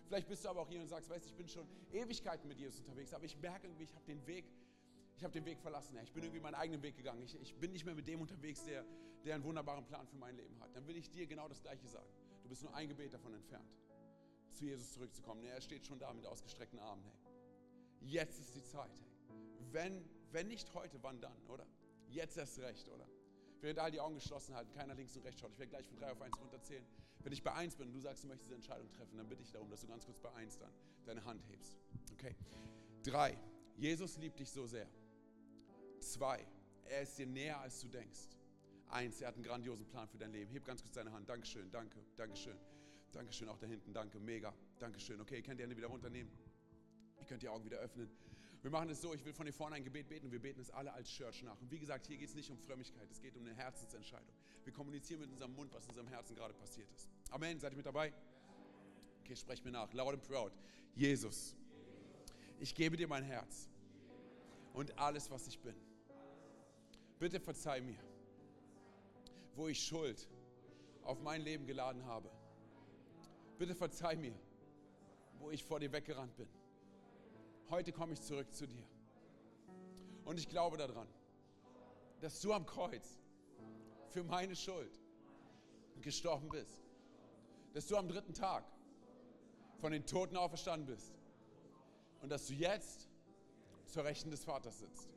[0.06, 2.58] Vielleicht bist du aber auch hier und sagst, weißt du, ich bin schon Ewigkeiten mit
[2.58, 4.44] Jesus unterwegs, aber ich merke irgendwie, ich habe den Weg,
[5.16, 5.96] ich habe den Weg verlassen.
[6.02, 7.22] Ich bin irgendwie meinen eigenen Weg gegangen.
[7.22, 8.84] Ich, ich bin nicht mehr mit dem unterwegs, der,
[9.24, 10.74] der einen wunderbaren Plan für mein Leben hat.
[10.74, 12.08] Dann will ich dir genau das Gleiche sagen.
[12.42, 13.70] Du bist nur ein Gebet davon entfernt,
[14.50, 15.44] zu Jesus zurückzukommen.
[15.44, 17.04] Er steht schon da mit ausgestreckten Armen.
[18.00, 18.90] Jetzt ist die Zeit.
[19.70, 21.66] Wenn, wenn nicht heute, wann dann, oder?
[22.08, 23.06] Jetzt erst recht, oder?
[23.60, 25.52] Während alle die Augen geschlossen halten, keiner links und rechts schaut.
[25.52, 26.84] Ich werde gleich von drei auf eins runterzählen.
[27.22, 29.42] Wenn ich bei eins bin und du sagst, du möchtest diese Entscheidung treffen, dann bitte
[29.42, 30.72] ich darum, dass du ganz kurz bei eins dann
[31.04, 31.76] deine Hand hebst.
[32.12, 32.34] Okay.
[33.02, 33.36] Drei.
[33.76, 34.88] Jesus liebt dich so sehr.
[36.00, 36.46] Zwei.
[36.84, 38.36] Er ist dir näher, als du denkst.
[38.88, 39.20] Eins.
[39.20, 40.50] Er hat einen grandiosen Plan für dein Leben.
[40.52, 41.28] Heb ganz kurz deine Hand.
[41.28, 41.70] Dankeschön.
[41.70, 41.98] Danke.
[42.16, 42.56] Dankeschön.
[43.12, 43.48] Dankeschön.
[43.48, 43.92] Auch da hinten.
[43.92, 44.18] Danke.
[44.18, 44.54] Mega.
[44.78, 45.20] Dankeschön.
[45.20, 46.32] Okay, ihr könnt die Hände wieder runternehmen.
[47.18, 48.10] Ihr könnt die Augen wieder öffnen.
[48.62, 50.60] Wir machen es so, ich will von hier vorne ein Gebet beten und wir beten
[50.60, 51.58] es alle als Church nach.
[51.60, 54.34] Und wie gesagt, hier geht es nicht um Frömmigkeit, es geht um eine Herzensentscheidung.
[54.64, 57.08] Wir kommunizieren mit unserem Mund, was in unserem Herzen gerade passiert ist.
[57.30, 58.12] Amen, seid ihr mit dabei?
[59.22, 60.52] Okay, sprecht mir nach, loud and proud.
[60.94, 61.56] Jesus,
[62.58, 63.70] ich gebe dir mein Herz
[64.74, 65.74] und alles, was ich bin.
[67.18, 67.98] Bitte verzeih mir,
[69.54, 70.28] wo ich Schuld
[71.02, 72.30] auf mein Leben geladen habe.
[73.56, 74.38] Bitte verzeih mir,
[75.38, 76.48] wo ich vor dir weggerannt bin
[77.70, 78.84] heute komme ich zurück zu dir.
[80.24, 81.08] Und ich glaube daran,
[82.20, 83.18] dass du am Kreuz
[84.08, 85.00] für meine Schuld
[86.00, 86.82] gestorben bist.
[87.72, 88.64] Dass du am dritten Tag
[89.80, 91.12] von den Toten auferstanden bist.
[92.20, 93.08] Und dass du jetzt
[93.86, 95.08] zur Rechten des Vaters sitzt.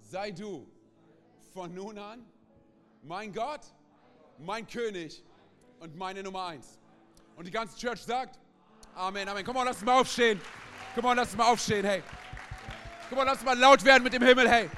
[0.00, 0.66] Sei du
[1.52, 2.24] von nun an
[3.02, 3.60] mein Gott,
[4.38, 5.22] mein König
[5.80, 6.78] und meine Nummer eins.
[7.36, 8.38] Und die ganze Church sagt,
[8.94, 9.44] Amen, Amen.
[9.44, 10.40] Komm mal, lass uns mal aufstehen.
[10.94, 12.02] Komm mal, lass uns mal aufstehen, hey.
[13.08, 14.70] Komm mal, lass uns mal laut werden mit dem Himmel, hey.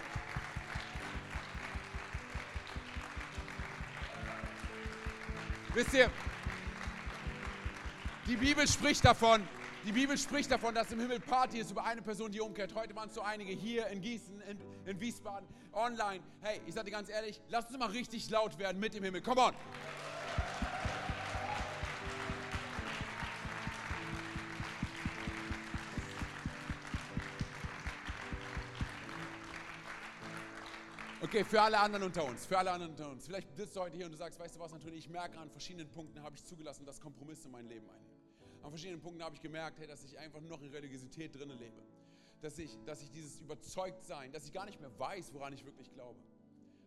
[5.74, 6.10] Wisst ihr,
[8.26, 9.46] die Bibel spricht davon,
[9.84, 12.74] die Bibel spricht davon, dass im Himmel Party ist über eine Person, die umkehrt.
[12.74, 16.20] Heute waren es so einige hier in Gießen, in, in Wiesbaden, online.
[16.40, 19.20] Hey, ich sage dir ganz ehrlich, lass uns mal richtig laut werden mit dem Himmel.
[19.20, 19.54] Come on.
[31.22, 33.24] Okay, für alle anderen unter uns, für alle anderen unter uns.
[33.24, 35.48] Vielleicht bist du heute hier und du sagst, weißt du was, Antonio, ich merke an
[35.50, 38.20] verschiedenen Punkten habe ich zugelassen, dass Kompromisse in mein Leben einnehmen.
[38.62, 41.82] An verschiedenen Punkten habe ich gemerkt, hey, dass ich einfach noch in Religiosität drin lebe.
[42.42, 45.90] Dass ich, dass ich dieses Überzeugtsein, dass ich gar nicht mehr weiß, woran ich wirklich
[45.90, 46.20] glaube.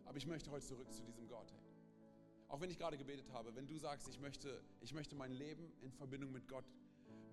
[0.04, 1.50] Aber ich möchte heute zurück zu diesem Gott.
[1.50, 1.60] Hey.
[2.46, 5.72] Auch wenn ich gerade gebetet habe, wenn du sagst, ich möchte, ich möchte mein Leben
[5.80, 6.66] in Verbindung mit Gott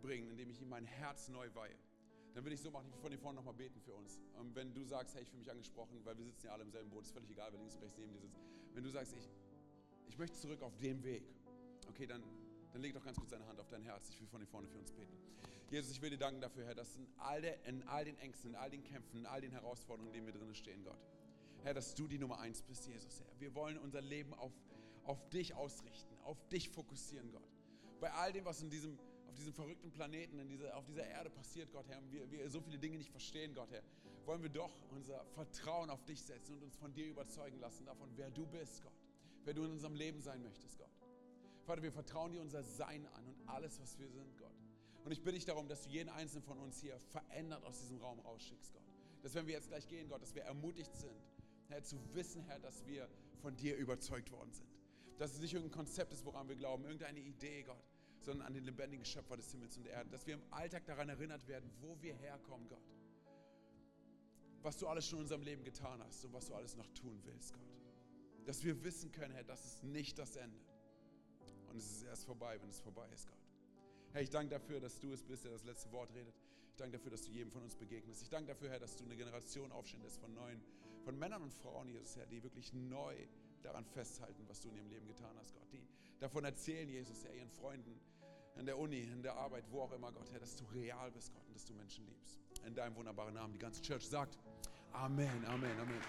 [0.02, 1.78] bringen, indem ich ihm mein Herz neu weihe,
[2.38, 4.20] dann will ich so machen, ich will von dir vorne nochmal beten für uns.
[4.38, 6.70] Und wenn du sagst, hey, ich fühle mich angesprochen, weil wir sitzen ja alle im
[6.70, 8.40] selben Boot, ist völlig egal, wer links und rechts neben dir sitzt.
[8.76, 9.28] Wenn du sagst, ich,
[10.08, 11.24] ich möchte zurück auf dem Weg,
[11.90, 12.22] okay, dann,
[12.74, 14.10] dann leg doch ganz kurz deine Hand auf dein Herz.
[14.10, 15.18] Ich will von dir vorne für uns beten.
[15.72, 18.52] Jesus, ich will dir danken dafür, Herr, dass in all, der, in all den Ängsten,
[18.52, 21.00] in all den Kämpfen, in all den Herausforderungen, in denen wir drinnen stehen, Gott,
[21.64, 23.40] Herr, dass du die Nummer eins bist, Jesus, Herr.
[23.40, 24.54] Wir wollen unser Leben auf,
[25.06, 27.50] auf dich ausrichten, auf dich fokussieren, Gott.
[28.00, 29.00] Bei all dem, was in diesem,
[29.38, 32.98] diesem verrückten Planeten, dieser, auf dieser Erde passiert, Gott, Herr, wir, wir so viele Dinge
[32.98, 33.84] nicht verstehen, Gott, Herr,
[34.26, 38.10] wollen wir doch unser Vertrauen auf dich setzen und uns von dir überzeugen lassen, davon,
[38.16, 38.94] wer du bist, Gott.
[39.46, 40.92] Wer du in unserem Leben sein möchtest, Gott.
[41.64, 44.56] Vater, wir vertrauen dir unser Sein an und alles, was wir sind, Gott.
[45.06, 47.98] Und ich bitte dich darum, dass du jeden einzelnen von uns hier verändert aus diesem
[48.00, 48.84] Raum rausschickst, Gott.
[49.24, 51.16] Dass wenn wir jetzt gleich gehen, Gott, dass wir ermutigt sind,
[51.70, 53.10] Herr, zu wissen, Herr, dass wir
[53.42, 54.68] von dir überzeugt worden sind.
[55.18, 57.82] Dass es nicht irgendein Konzept ist, woran wir glauben, irgendeine Idee, Gott,
[58.28, 60.10] sondern an den lebendigen Schöpfer des Himmels und der Erde.
[60.10, 62.84] Dass wir im Alltag daran erinnert werden, wo wir herkommen, Gott.
[64.64, 67.22] Was du alles schon in unserem Leben getan hast und was du alles noch tun
[67.24, 67.64] willst, Gott.
[68.46, 70.60] Dass wir wissen können, Herr, das ist nicht das Ende.
[71.70, 73.38] Und es ist erst vorbei, wenn es vorbei ist, Gott.
[74.12, 76.36] Herr, ich danke dafür, dass du es bist, der das letzte Wort redet.
[76.72, 78.22] Ich danke dafür, dass du jedem von uns begegnest.
[78.24, 80.62] Ich danke dafür, Herr, dass du eine Generation aufstehst von neuen,
[81.06, 83.16] von Männern und Frauen, Jesus, Herr, die wirklich neu
[83.64, 85.72] daran festhalten, was du in ihrem Leben getan hast, Gott.
[85.72, 85.82] Die
[86.20, 87.98] davon erzählen, Jesus, Herr, ihren Freunden
[88.60, 91.34] in der Uni, in der Arbeit, wo auch immer, Gott, Herr, dass du real bist,
[91.34, 92.40] Gott, und dass du Menschen liebst.
[92.66, 93.54] In deinem wunderbaren Namen.
[93.54, 94.38] Die ganze Church sagt
[94.94, 96.02] Amen, Amen, Amen.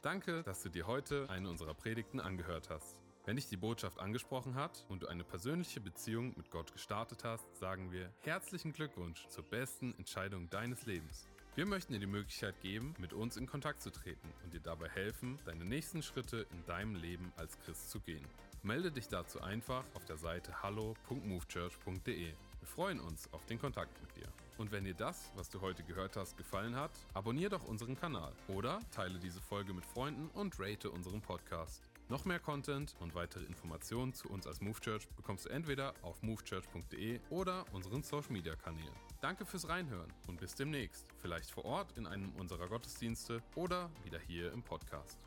[0.00, 2.98] Danke, dass du dir heute eine unserer Predigten angehört hast.
[3.24, 7.56] Wenn dich die Botschaft angesprochen hat und du eine persönliche Beziehung mit Gott gestartet hast,
[7.56, 11.28] sagen wir herzlichen Glückwunsch zur besten Entscheidung deines Lebens.
[11.54, 14.88] Wir möchten dir die Möglichkeit geben, mit uns in Kontakt zu treten und dir dabei
[14.88, 18.26] helfen, deine nächsten Schritte in deinem Leben als Christ zu gehen.
[18.64, 22.26] Melde dich dazu einfach auf der Seite hallo.movechurch.de.
[22.26, 24.28] Wir freuen uns auf den Kontakt mit dir.
[24.56, 28.32] Und wenn dir das, was du heute gehört hast, gefallen hat, abonniere doch unseren Kanal
[28.46, 31.90] oder teile diese Folge mit Freunden und rate unseren Podcast.
[32.08, 36.22] Noch mehr Content und weitere Informationen zu uns als Move Church bekommst du entweder auf
[36.22, 38.94] movechurch.de oder unseren Social Media Kanälen.
[39.20, 41.08] Danke fürs Reinhören und bis demnächst.
[41.20, 45.18] Vielleicht vor Ort in einem unserer Gottesdienste oder wieder hier im Podcast.